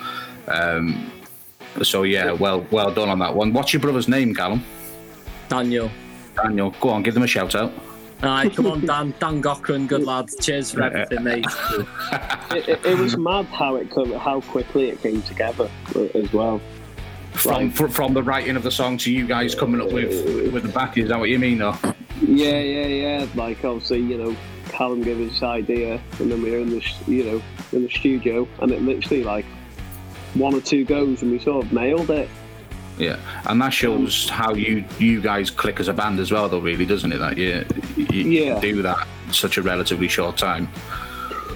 Um, 0.48 1.10
so 1.82 2.02
yeah, 2.02 2.32
well, 2.32 2.66
well 2.70 2.92
done 2.92 3.08
on 3.08 3.18
that 3.20 3.34
one. 3.34 3.52
What's 3.52 3.72
your 3.72 3.80
brother's 3.80 4.08
name, 4.08 4.34
Callum? 4.34 4.62
Daniel. 5.48 5.90
Daniel. 6.36 6.74
Go 6.80 6.90
on, 6.90 7.02
give 7.02 7.14
them 7.14 7.22
a 7.22 7.26
shout 7.26 7.54
out. 7.54 7.72
Aye, 8.22 8.50
come 8.50 8.66
on, 8.66 8.86
Dan. 8.86 9.14
Dan 9.18 9.42
Cochran, 9.42 9.88
good 9.88 10.04
lad. 10.04 10.28
Cheers 10.40 10.72
for 10.72 10.82
everything, 10.82 11.24
mate. 11.24 11.46
It, 12.52 12.68
it, 12.68 12.84
it 12.84 12.98
was 12.98 13.16
mad 13.16 13.46
how 13.46 13.76
it 13.76 13.90
come, 13.90 14.12
how 14.12 14.42
quickly 14.42 14.90
it 14.90 15.00
came 15.00 15.22
together 15.22 15.70
as 16.14 16.30
well. 16.34 16.60
From 17.32 17.70
fr- 17.70 17.88
from 17.88 18.14
the 18.14 18.22
writing 18.22 18.56
of 18.56 18.62
the 18.62 18.70
song 18.70 18.96
to 18.98 19.12
you 19.12 19.26
guys 19.26 19.54
coming 19.54 19.80
up 19.80 19.90
with 19.92 20.52
with 20.52 20.62
the 20.62 20.68
back. 20.68 20.96
Is 20.98 21.08
that 21.08 21.18
what 21.18 21.28
you 21.28 21.38
mean? 21.38 21.62
Or 21.62 21.76
Yeah, 22.20 22.60
yeah, 22.60 22.86
yeah. 22.86 23.26
Like 23.34 23.64
obviously, 23.64 24.00
you 24.00 24.16
know, 24.18 24.36
Callum 24.68 25.02
gave 25.02 25.20
us 25.20 25.32
this 25.32 25.42
idea, 25.42 26.00
and 26.20 26.30
then 26.30 26.42
we 26.42 26.50
were 26.50 26.58
in 26.58 26.70
the, 26.70 26.84
you 27.06 27.24
know, 27.24 27.42
in 27.72 27.82
the 27.84 27.90
studio, 27.90 28.46
and 28.60 28.70
it 28.70 28.82
literally 28.82 29.24
like 29.24 29.44
one 30.34 30.54
or 30.54 30.60
two 30.60 30.84
goes, 30.84 31.22
and 31.22 31.32
we 31.32 31.38
sort 31.38 31.64
of 31.64 31.72
nailed 31.72 32.10
it. 32.10 32.28
Yeah, 32.98 33.16
and 33.46 33.60
that 33.62 33.70
shows 33.70 34.28
how 34.28 34.54
you 34.54 34.84
you 34.98 35.20
guys 35.20 35.50
click 35.50 35.80
as 35.80 35.88
a 35.88 35.92
band 35.94 36.20
as 36.20 36.30
well, 36.30 36.48
though, 36.48 36.60
really, 36.60 36.84
doesn't 36.86 37.10
it? 37.12 37.18
That 37.18 37.38
you, 37.38 37.64
you 37.96 38.44
Yeah. 38.44 38.60
do 38.60 38.82
that 38.82 39.08
in 39.26 39.32
such 39.32 39.56
a 39.56 39.62
relatively 39.62 40.08
short 40.08 40.36
time. 40.36 40.68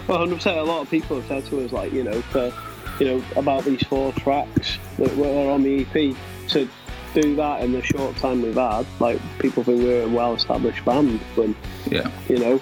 Well, 0.09 0.19
100. 0.21 0.37
percent 0.37 0.59
A 0.59 0.63
lot 0.63 0.81
of 0.83 0.91
people 0.91 1.17
have 1.21 1.27
said 1.29 1.45
to 1.51 1.65
us, 1.65 1.73
like, 1.73 1.93
you 1.93 2.03
know, 2.05 2.21
for, 2.23 2.51
you 2.99 3.07
know, 3.07 3.25
about 3.37 3.65
these 3.65 3.83
four 3.85 4.13
tracks 4.13 4.79
that 4.99 5.15
were 5.17 5.51
on 5.51 5.63
the 5.63 5.83
EP 5.83 6.17
to 6.49 6.69
do 7.15 7.35
that 7.37 7.63
in 7.63 7.73
the 7.73 7.83
short 7.83 8.17
time 8.17 8.43
we've 8.43 8.55
had. 8.55 8.87
Like, 9.01 9.21
people 9.39 9.65
think 9.65 9.83
we're 9.83 10.03
a 10.03 10.09
well-established 10.09 10.85
band, 10.85 11.21
when 11.35 11.55
Yeah, 11.91 12.11
you 12.29 12.39
know, 12.39 12.61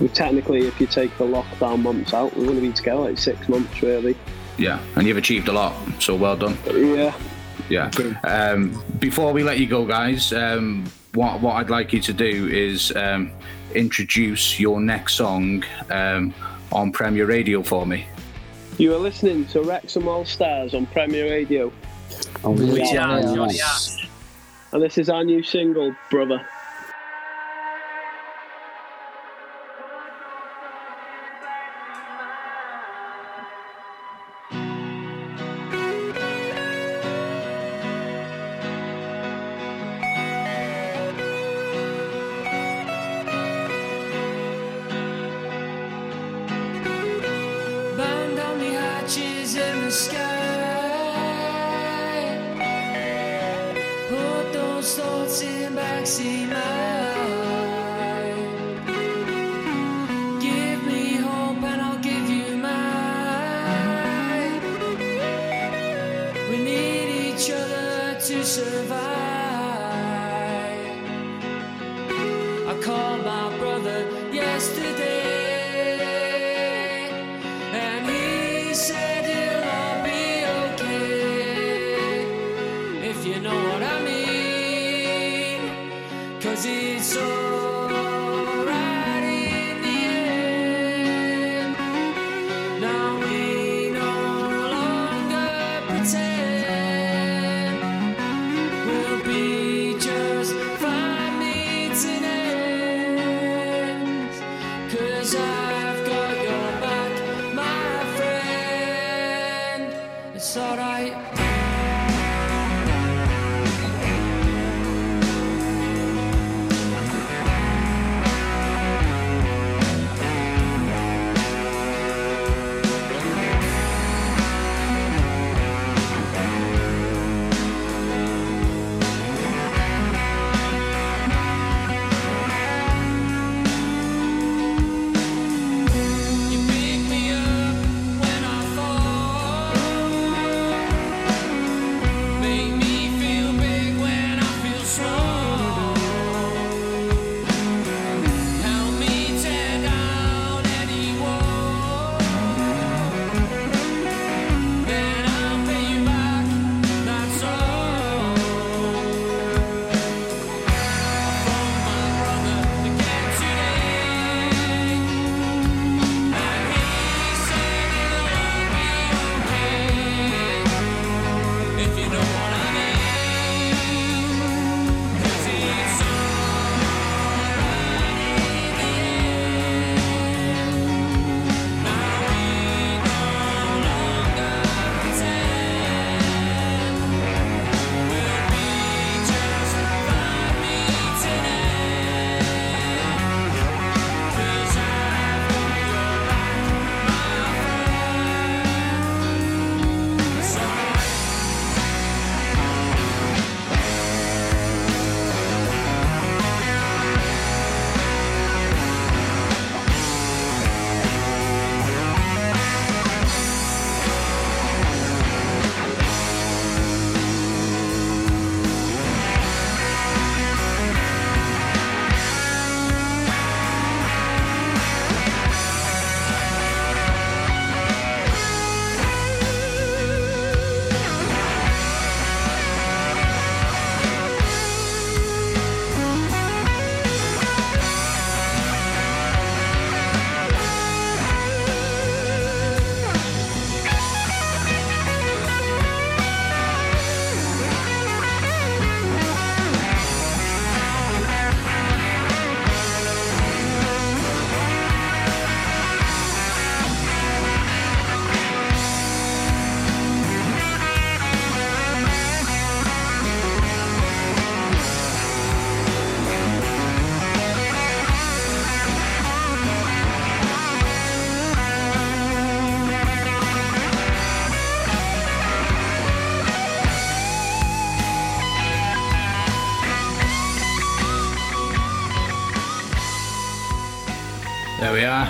we 0.00 0.08
technically, 0.08 0.66
if 0.66 0.80
you 0.80 0.86
take 0.86 1.16
the 1.18 1.24
lockdown 1.24 1.82
months 1.82 2.12
out, 2.14 2.36
we're 2.36 2.44
going 2.46 2.56
to 2.56 2.62
be 2.62 2.72
together 2.72 3.02
like 3.02 3.18
six 3.18 3.48
months, 3.48 3.82
really. 3.82 4.16
yeah, 4.58 4.80
and 4.96 5.06
you've 5.06 5.16
achieved 5.16 5.48
a 5.48 5.52
lot, 5.52 5.74
so 6.00 6.14
well 6.16 6.36
done. 6.36 6.56
Yeah. 6.72 7.14
Yeah. 7.70 7.90
Um, 8.24 8.82
before 8.98 9.32
we 9.32 9.42
let 9.42 9.58
you 9.58 9.66
go, 9.66 9.84
guys, 9.86 10.32
um, 10.32 10.84
what 11.14 11.40
what 11.40 11.54
I'd 11.54 11.70
like 11.70 11.92
you 11.92 12.00
to 12.00 12.12
do 12.12 12.48
is, 12.48 12.94
um, 12.96 13.30
introduce 13.74 14.60
your 14.60 14.80
next 14.80 15.14
song 15.14 15.64
um, 15.90 16.34
on 16.72 16.92
Premier 16.92 17.26
Radio 17.26 17.62
for 17.62 17.86
me? 17.86 18.06
You 18.78 18.92
are 18.94 18.98
listening 18.98 19.46
to 19.46 19.62
Wrexham 19.62 20.08
All 20.08 20.24
Stars 20.24 20.74
on 20.74 20.86
Premier 20.86 21.30
Radio, 21.30 21.72
And 22.44 22.58
we 22.58 22.78
Yeah, 22.78 22.82
are 23.08 23.20
yeah. 23.20 23.22
Jonny 23.22 23.36
nice. 23.36 23.62
Ash. 24.00 24.08
and 24.72 24.82
this 24.82 24.98
is 24.98 25.08
our 25.08 25.22
new 25.24 25.42
single, 25.42 25.94
Brother. 26.10 26.44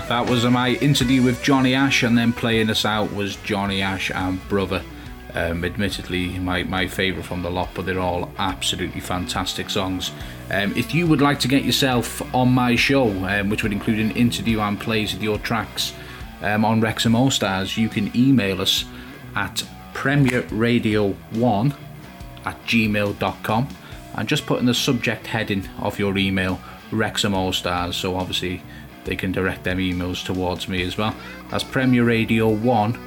That 0.09 0.29
was 0.29 0.45
my 0.45 0.73
interview 0.83 1.23
with 1.23 1.43
Jonny 1.43 1.75
Ash, 1.75 2.03
and 2.03 2.17
then 2.17 2.35
playing 2.35 2.69
us 2.69 2.85
out 2.85 3.15
was 3.15 3.37
Jonny 3.37 3.81
Ash 3.81 4.11
and 4.11 4.39
Brother. 4.51 4.83
Um, 5.33 5.65
admittedly, 5.65 6.39
my, 6.39 6.63
my 6.63 6.87
favourite 6.87 7.27
from 7.27 7.43
the 7.43 7.51
lot, 7.51 7.71
but 7.75 7.87
they're 7.87 7.99
all 7.99 8.31
absolutely 8.39 9.01
fantastic 9.01 9.71
songs. 9.71 10.13
Um, 10.51 10.77
if 10.77 10.95
you 10.95 11.07
would 11.07 11.23
like 11.23 11.41
to 11.41 11.49
get 11.49 11.65
yourself 11.65 12.23
on 12.35 12.53
my 12.53 12.77
show, 12.77 13.09
um, 13.25 13.49
which 13.49 13.63
would 13.63 13.73
include 13.73 13.99
an 13.99 14.11
interview 14.11 14.61
and 14.61 14.79
plays 14.79 15.15
of 15.15 15.23
your 15.23 15.39
tracks 15.39 15.95
um, 16.43 16.67
on 16.67 16.83
Wrexham 16.83 17.17
All 17.17 17.31
Stars, 17.31 17.79
you 17.79 17.89
can 17.89 18.15
email 18.15 18.61
us 18.61 18.85
at 19.35 19.65
premierradio1 19.95 21.77
at 22.45 22.67
gmail.com 22.67 23.69
and 24.17 24.29
just 24.29 24.45
put 24.45 24.61
in 24.61 24.67
the 24.67 24.75
subject 24.75 25.27
heading 25.29 25.67
of 25.81 25.99
your 25.99 26.19
email 26.19 26.61
Wrexham 26.93 27.35
All 27.35 27.55
Stars. 27.55 27.97
So 27.97 28.17
obviously 28.17 28.63
they 29.05 29.17
can 29.17 29.33
direct 29.33 29.65
their 29.65 29.77
emails 29.77 30.25
towards 30.25 30.69
me 30.69 30.83
as 30.83 30.97
well. 30.97 31.15
That's 31.51 31.65
Premier 31.65 32.05
Radio 32.05 32.49
1 32.49 32.99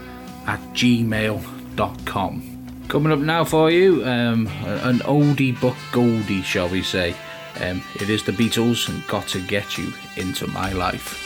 at 0.47 0.59
gmail.com. 0.73 2.43
Coming 2.87 3.11
up 3.11 3.19
now 3.19 3.43
for 3.43 3.69
you, 3.69 4.05
um, 4.05 4.47
an 4.65 4.99
oldie 4.99 5.59
but 5.59 5.75
goldie, 5.91 6.41
shall 6.41 6.69
we 6.69 6.81
say. 6.83 7.15
Um, 7.59 7.81
it 7.95 8.09
is 8.09 8.23
the 8.23 8.31
Beatles 8.31 8.87
and 8.87 9.05
Got 9.07 9.27
to 9.29 9.41
Get 9.41 9.77
You 9.77 9.91
Into 10.15 10.47
My 10.47 10.71
Life. 10.71 11.23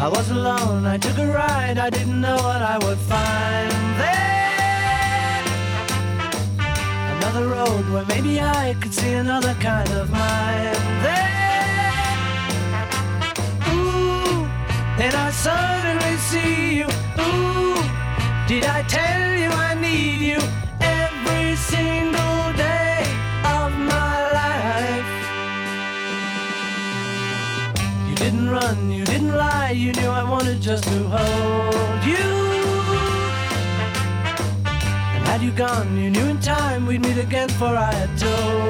I 0.00 0.08
was 0.08 0.30
alone, 0.30 0.86
I 0.86 0.98
took 0.98 1.16
a 1.18 1.26
ride, 1.26 1.78
I 1.78 1.90
didn't 1.90 2.20
know 2.20 2.36
what 2.36 2.62
I 2.62 2.78
would 2.78 2.98
find 2.98 3.70
there. 4.00 4.20
Another 7.16 7.46
road 7.48 7.88
where 7.90 8.04
maybe 8.06 8.40
I 8.40 8.74
could 8.80 8.92
see 8.92 9.12
another 9.12 9.54
kind 9.54 9.90
of 9.90 10.10
mind 10.10 10.76
there. 11.04 11.29
Then 15.00 15.14
I 15.14 15.30
suddenly 15.30 16.16
see 16.30 16.76
you. 16.80 16.88
Ooh, 17.24 17.80
did 18.46 18.64
I 18.66 18.82
tell 18.82 19.34
you 19.42 19.48
I 19.48 19.72
need 19.74 20.20
you 20.30 20.40
every 20.80 21.56
single 21.56 22.52
day 22.52 23.00
of 23.56 23.70
my 23.94 24.16
life? 24.40 25.12
You 28.08 28.14
didn't 28.16 28.50
run, 28.50 28.90
you 28.90 29.04
didn't 29.06 29.34
lie, 29.34 29.70
you 29.70 29.92
knew 29.92 30.08
I 30.08 30.22
wanted 30.22 30.60
just 30.60 30.84
to 30.84 30.98
hold 31.16 32.04
you. 32.04 32.28
And 35.14 35.22
had 35.30 35.40
you 35.40 35.52
gone, 35.52 35.96
you 35.96 36.10
knew 36.10 36.26
in 36.26 36.40
time 36.40 36.84
we'd 36.86 37.00
meet 37.00 37.16
again, 37.16 37.48
for 37.48 37.72
I 37.88 37.92
had 37.94 38.18
told 38.18 38.69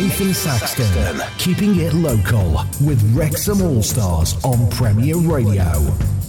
Nathan 0.00 0.32
Saxton, 0.32 1.22
keeping 1.36 1.78
it 1.78 1.92
local 1.92 2.64
with 2.80 3.02
Wrexham 3.14 3.60
All 3.60 3.82
Stars 3.82 4.34
on 4.44 4.70
Premier 4.70 5.16
Radio. 5.16 6.19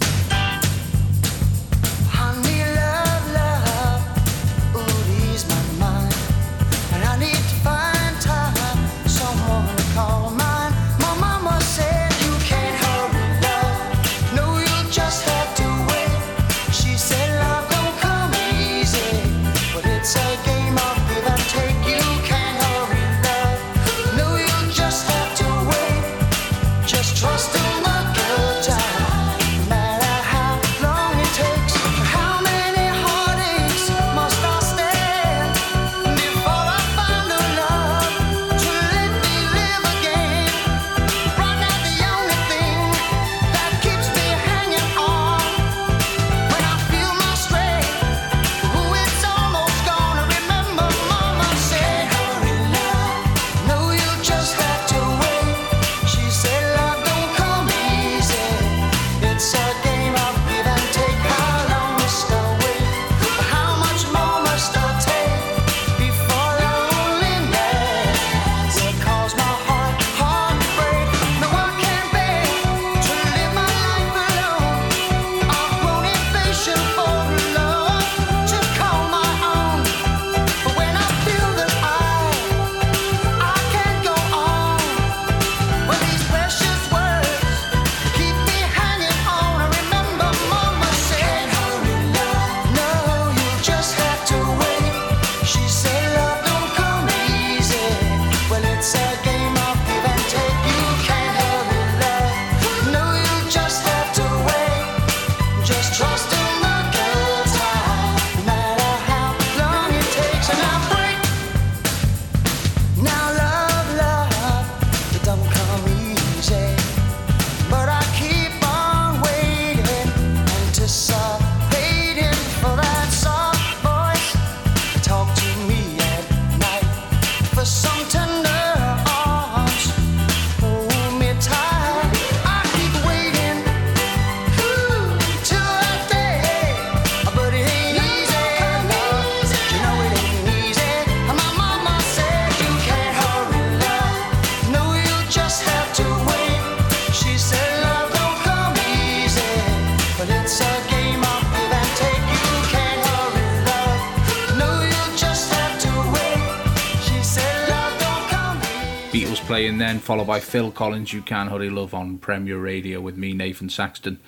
Then, 159.82 159.99
followed 159.99 160.27
by 160.27 160.39
Phil 160.39 160.71
Collins, 160.71 161.13
You 161.13 161.21
Can 161.21 161.47
Hurry 161.47 161.69
Love 161.69 161.93
on 161.93 162.17
Premier 162.17 162.57
Radio 162.57 163.01
with 163.01 163.17
me, 163.17 163.34
Nathan 163.34 163.69
Saxton. 163.69 164.19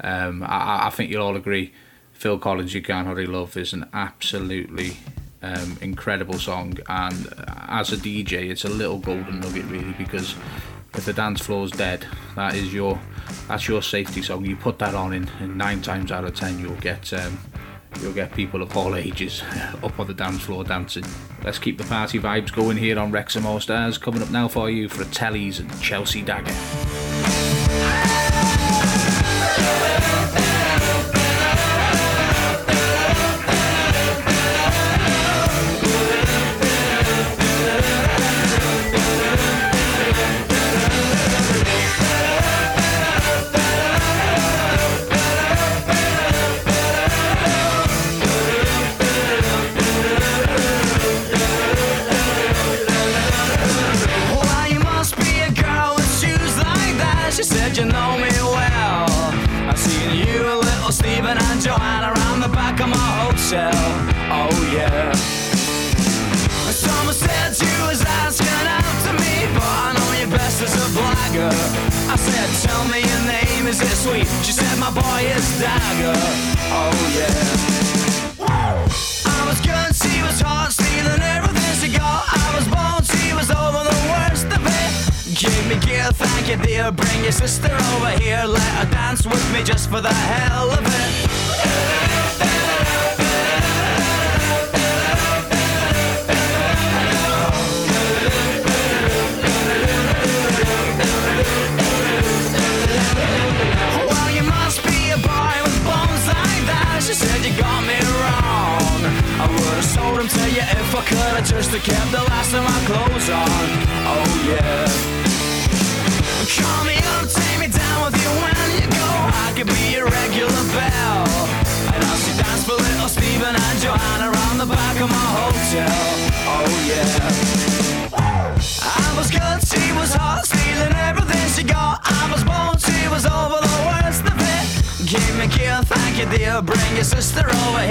Um, 0.00 0.42
I, 0.42 0.86
I 0.86 0.90
think 0.90 1.10
you'll 1.10 1.22
all 1.22 1.36
agree, 1.36 1.72
Phil 2.12 2.38
Collins, 2.38 2.74
You 2.74 2.82
Can 2.82 3.06
Hurry 3.06 3.26
Love 3.26 3.56
is 3.56 3.72
an 3.72 3.88
absolutely 3.92 4.96
um, 5.42 5.76
incredible 5.80 6.38
song, 6.38 6.78
and 6.88 7.28
as 7.68 7.92
a 7.92 7.96
DJ, 7.96 8.50
it's 8.50 8.64
a 8.64 8.68
little 8.68 8.98
golden 8.98 9.40
nugget 9.40 9.66
really 9.66 9.92
because 9.92 10.34
if 10.94 11.04
the 11.04 11.12
dance 11.12 11.42
floor's 11.42 11.70
dead, 11.70 12.06
that 12.36 12.54
is 12.54 12.72
your 12.72 12.98
that's 13.48 13.68
your 13.68 13.82
safety 13.82 14.22
song. 14.22 14.44
You 14.44 14.56
put 14.56 14.78
that 14.78 14.94
on, 14.94 15.12
in, 15.12 15.28
and 15.40 15.58
nine 15.58 15.82
times 15.82 16.12
out 16.12 16.24
of 16.24 16.34
ten, 16.34 16.58
you'll 16.58 16.76
get 16.76 17.12
um, 17.12 17.38
you'll 18.00 18.12
get 18.12 18.32
people 18.34 18.62
of 18.62 18.76
all 18.76 18.96
ages 18.96 19.42
up 19.82 19.98
on 19.98 20.06
the 20.06 20.14
dance 20.14 20.42
floor 20.42 20.64
dancing. 20.64 21.04
Let's 21.44 21.58
keep 21.58 21.78
the 21.78 21.84
party 21.84 22.18
vibes 22.18 22.52
going 22.52 22.76
here 22.76 22.98
on 22.98 23.10
Wrexham 23.10 23.46
All 23.46 23.60
Stars. 23.60 23.98
Coming 23.98 24.22
up 24.22 24.30
now 24.30 24.48
for 24.48 24.70
you 24.70 24.88
Fratellis 24.88 25.60
and 25.60 25.80
Chelsea 25.80 26.22
Dagger. 26.22 27.03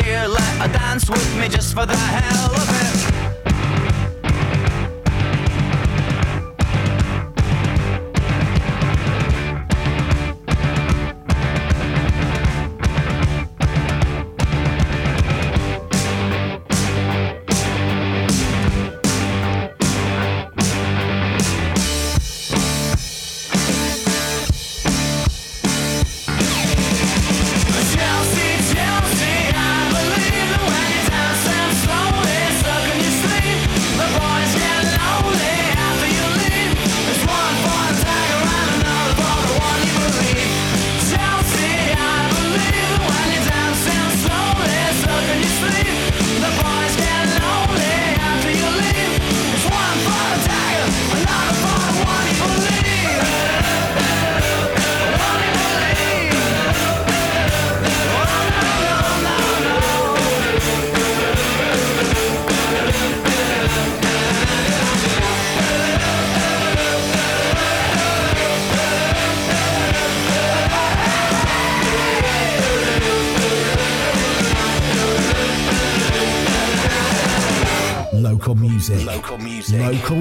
Here, 0.04 0.26
let 0.28 0.42
her 0.62 0.68
dance 0.68 1.10
with 1.10 1.38
me 1.40 1.48
just 1.48 1.74
for 1.74 1.86
the 1.86 1.96
hell 1.96 2.56
of 2.56 2.70
it. 2.70 3.23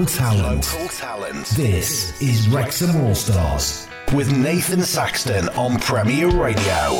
Local 0.03 0.15
talent. 0.17 0.73
Local 0.73 0.87
talent. 0.89 1.45
This 1.55 2.21
is 2.21 2.49
Wrexham 2.49 2.93
All 3.05 3.15
Stars 3.15 3.87
with 4.13 4.35
Nathan 4.35 4.81
Saxton 4.81 5.47
on 5.55 5.79
Premier 5.79 6.27
Radio. 6.27 6.99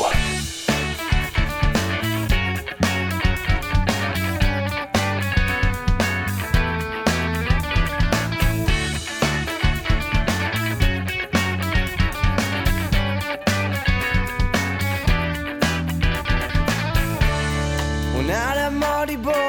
Well, 18.14 18.22
now 18.22 18.54
that 18.54 18.72
Mardy 18.72 19.16
Bum, 19.16 19.43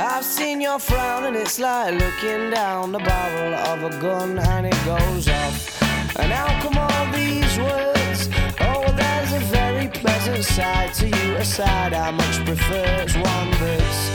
I've 0.00 0.24
seen 0.24 0.60
your 0.60 0.78
frown, 0.78 1.24
and 1.24 1.34
it's 1.34 1.58
like 1.58 1.92
looking 1.94 2.50
down 2.50 2.92
the 2.92 3.00
barrel 3.00 3.54
of 3.54 3.82
a 3.82 4.00
gun 4.00 4.38
and 4.38 4.66
it 4.66 4.84
goes 4.84 5.26
off. 5.26 5.82
And 6.16 6.30
how 6.30 6.46
come 6.62 6.78
all 6.78 7.12
these 7.12 7.58
words? 7.58 8.28
Oh, 8.60 8.84
there's 8.96 9.32
a 9.32 9.40
very 9.50 9.88
pleasant 9.88 10.44
side 10.44 10.94
to 10.94 11.06
you, 11.06 11.34
a 11.34 11.44
side 11.44 11.94
I 11.94 12.12
much 12.12 12.44
prefer. 12.44 12.84
It's 13.02 13.16
one 13.16 13.50
that's 13.58 14.10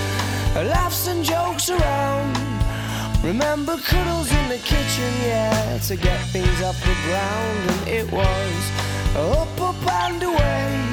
laughs 0.56 1.08
and 1.08 1.22
jokes 1.22 1.70
around. 1.70 2.38
Remember 3.22 3.76
cuddles 3.76 4.32
in 4.32 4.48
the 4.48 4.60
kitchen, 4.60 5.12
yeah, 5.24 5.78
to 5.80 5.98
get 5.98 6.20
things 6.28 6.62
off 6.62 6.80
the 6.80 6.96
ground, 7.08 7.70
and 7.72 7.88
it 7.90 8.10
was 8.10 8.72
up, 9.18 9.60
up 9.60 9.88
and 10.06 10.24
away. 10.24 10.93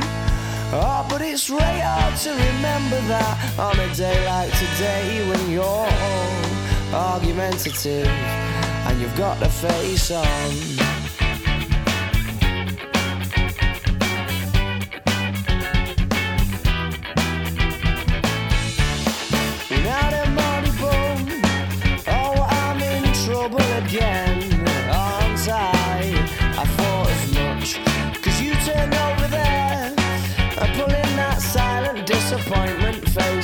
Oh, 0.73 1.05
but 1.09 1.21
it's 1.21 1.49
hard 1.49 2.17
to 2.19 2.31
remember 2.31 3.01
that 3.09 3.59
on 3.59 3.77
a 3.81 3.93
day 3.93 4.25
like 4.25 4.53
today 4.53 5.29
when 5.29 5.51
you're 5.51 5.65
all 5.65 5.91
argumentative 6.95 8.07
and 8.07 9.01
you've 9.01 9.17
got 9.17 9.43
a 9.43 9.49
face 9.49 10.13
on. 10.13 10.90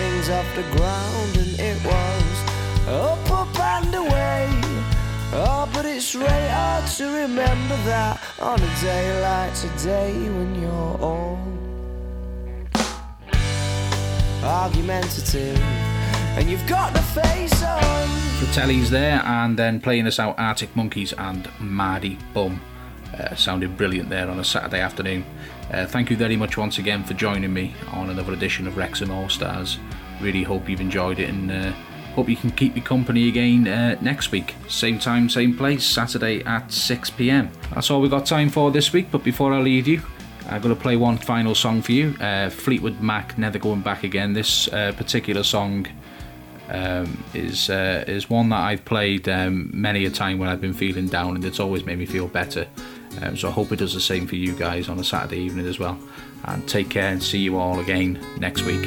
things 0.00 0.30
off 0.30 0.48
the 0.54 0.66
ground. 0.76 1.32
And 1.42 1.52
it 1.60 1.78
was 1.84 2.36
up, 2.88 3.30
up 3.30 3.60
and 3.76 3.94
away. 3.94 4.48
Oh, 5.32 5.68
but 5.72 5.84
it's 5.84 6.14
really 6.14 6.48
hard 6.48 6.86
to 6.98 7.04
remember 7.22 7.76
that 7.84 8.20
on 8.40 8.58
a 8.60 8.72
day 8.80 9.06
like 9.22 9.54
today 9.54 10.12
when 10.36 10.50
you're 10.60 10.96
all 11.06 11.38
argumentative. 14.42 15.60
And 16.36 16.48
you've 16.48 16.66
got 16.66 16.92
the 16.94 17.02
face 17.20 17.62
on. 17.62 18.08
Fratelli's 18.40 18.88
there, 18.88 19.20
and 19.26 19.58
then 19.58 19.80
playing 19.80 20.06
us 20.06 20.18
out 20.18 20.38
Arctic 20.38 20.74
Monkeys 20.74 21.12
and 21.12 21.48
Mardy 21.60 22.16
Bum. 22.32 22.60
Uh, 23.12 23.34
sounded 23.34 23.76
brilliant 23.76 24.08
there 24.08 24.28
on 24.30 24.38
a 24.38 24.44
Saturday 24.44 24.80
afternoon. 24.80 25.24
Uh, 25.72 25.86
thank 25.86 26.10
you 26.10 26.16
very 26.16 26.36
much 26.36 26.56
once 26.56 26.78
again 26.78 27.04
for 27.04 27.14
joining 27.14 27.52
me 27.52 27.74
on 27.92 28.10
another 28.10 28.32
edition 28.32 28.66
of 28.66 28.76
Wrexham 28.76 29.10
All 29.10 29.28
Stars. 29.28 29.78
Really 30.20 30.42
hope 30.42 30.68
you've 30.68 30.80
enjoyed 30.80 31.20
it 31.20 31.28
and 31.28 31.50
uh, 31.50 31.72
hope 32.14 32.28
you 32.28 32.36
can 32.36 32.50
keep 32.50 32.74
me 32.74 32.80
company 32.80 33.28
again 33.28 33.68
uh, 33.68 33.96
next 34.00 34.32
week. 34.32 34.56
Same 34.68 34.98
time, 34.98 35.28
same 35.28 35.56
place, 35.56 35.84
Saturday 35.84 36.42
at 36.42 36.72
6 36.72 37.10
pm. 37.10 37.50
That's 37.72 37.88
all 37.88 38.00
we've 38.00 38.10
got 38.10 38.26
time 38.26 38.48
for 38.48 38.72
this 38.72 38.92
week, 38.92 39.08
but 39.12 39.22
before 39.22 39.52
I 39.52 39.60
leave 39.60 39.86
you, 39.86 40.02
I'm 40.48 40.60
going 40.60 40.74
to 40.74 40.80
play 40.80 40.96
one 40.96 41.16
final 41.18 41.54
song 41.54 41.82
for 41.82 41.92
you 41.92 42.16
uh, 42.20 42.50
Fleetwood 42.50 43.00
Mac 43.00 43.38
Never 43.38 43.60
Going 43.60 43.82
Back 43.82 44.02
Again. 44.02 44.32
This 44.32 44.66
uh, 44.72 44.92
particular 44.96 45.44
song 45.44 45.86
um, 46.68 47.22
is 47.32 47.70
uh, 47.70 48.04
is 48.08 48.28
one 48.28 48.48
that 48.48 48.60
I've 48.60 48.84
played 48.84 49.28
um, 49.28 49.70
many 49.72 50.04
a 50.04 50.10
time 50.10 50.38
when 50.38 50.48
I've 50.48 50.60
been 50.60 50.74
feeling 50.74 51.06
down, 51.06 51.36
and 51.36 51.44
it's 51.44 51.60
always 51.60 51.84
made 51.84 51.98
me 51.98 52.06
feel 52.06 52.26
better. 52.26 52.66
Um, 53.20 53.36
so 53.36 53.48
I 53.48 53.50
hope 53.50 53.72
it 53.72 53.76
does 53.76 53.94
the 53.94 54.00
same 54.00 54.26
for 54.26 54.36
you 54.36 54.54
guys 54.54 54.88
on 54.88 54.98
a 54.98 55.04
Saturday 55.04 55.40
evening 55.40 55.66
as 55.66 55.78
well. 55.78 55.98
And 56.44 56.66
take 56.68 56.88
care 56.88 57.10
and 57.10 57.22
see 57.22 57.38
you 57.38 57.58
all 57.58 57.80
again 57.80 58.18
next 58.38 58.62
week. 58.62 58.86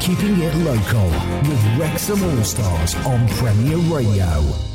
Keeping 0.00 0.40
it 0.40 0.52
local 0.64 1.04
with 1.48 1.78
Wrexham 1.78 2.20
All 2.24 2.42
Stars 2.42 2.96
on 3.06 3.28
Premier 3.28 3.76
Radio. 3.76 4.67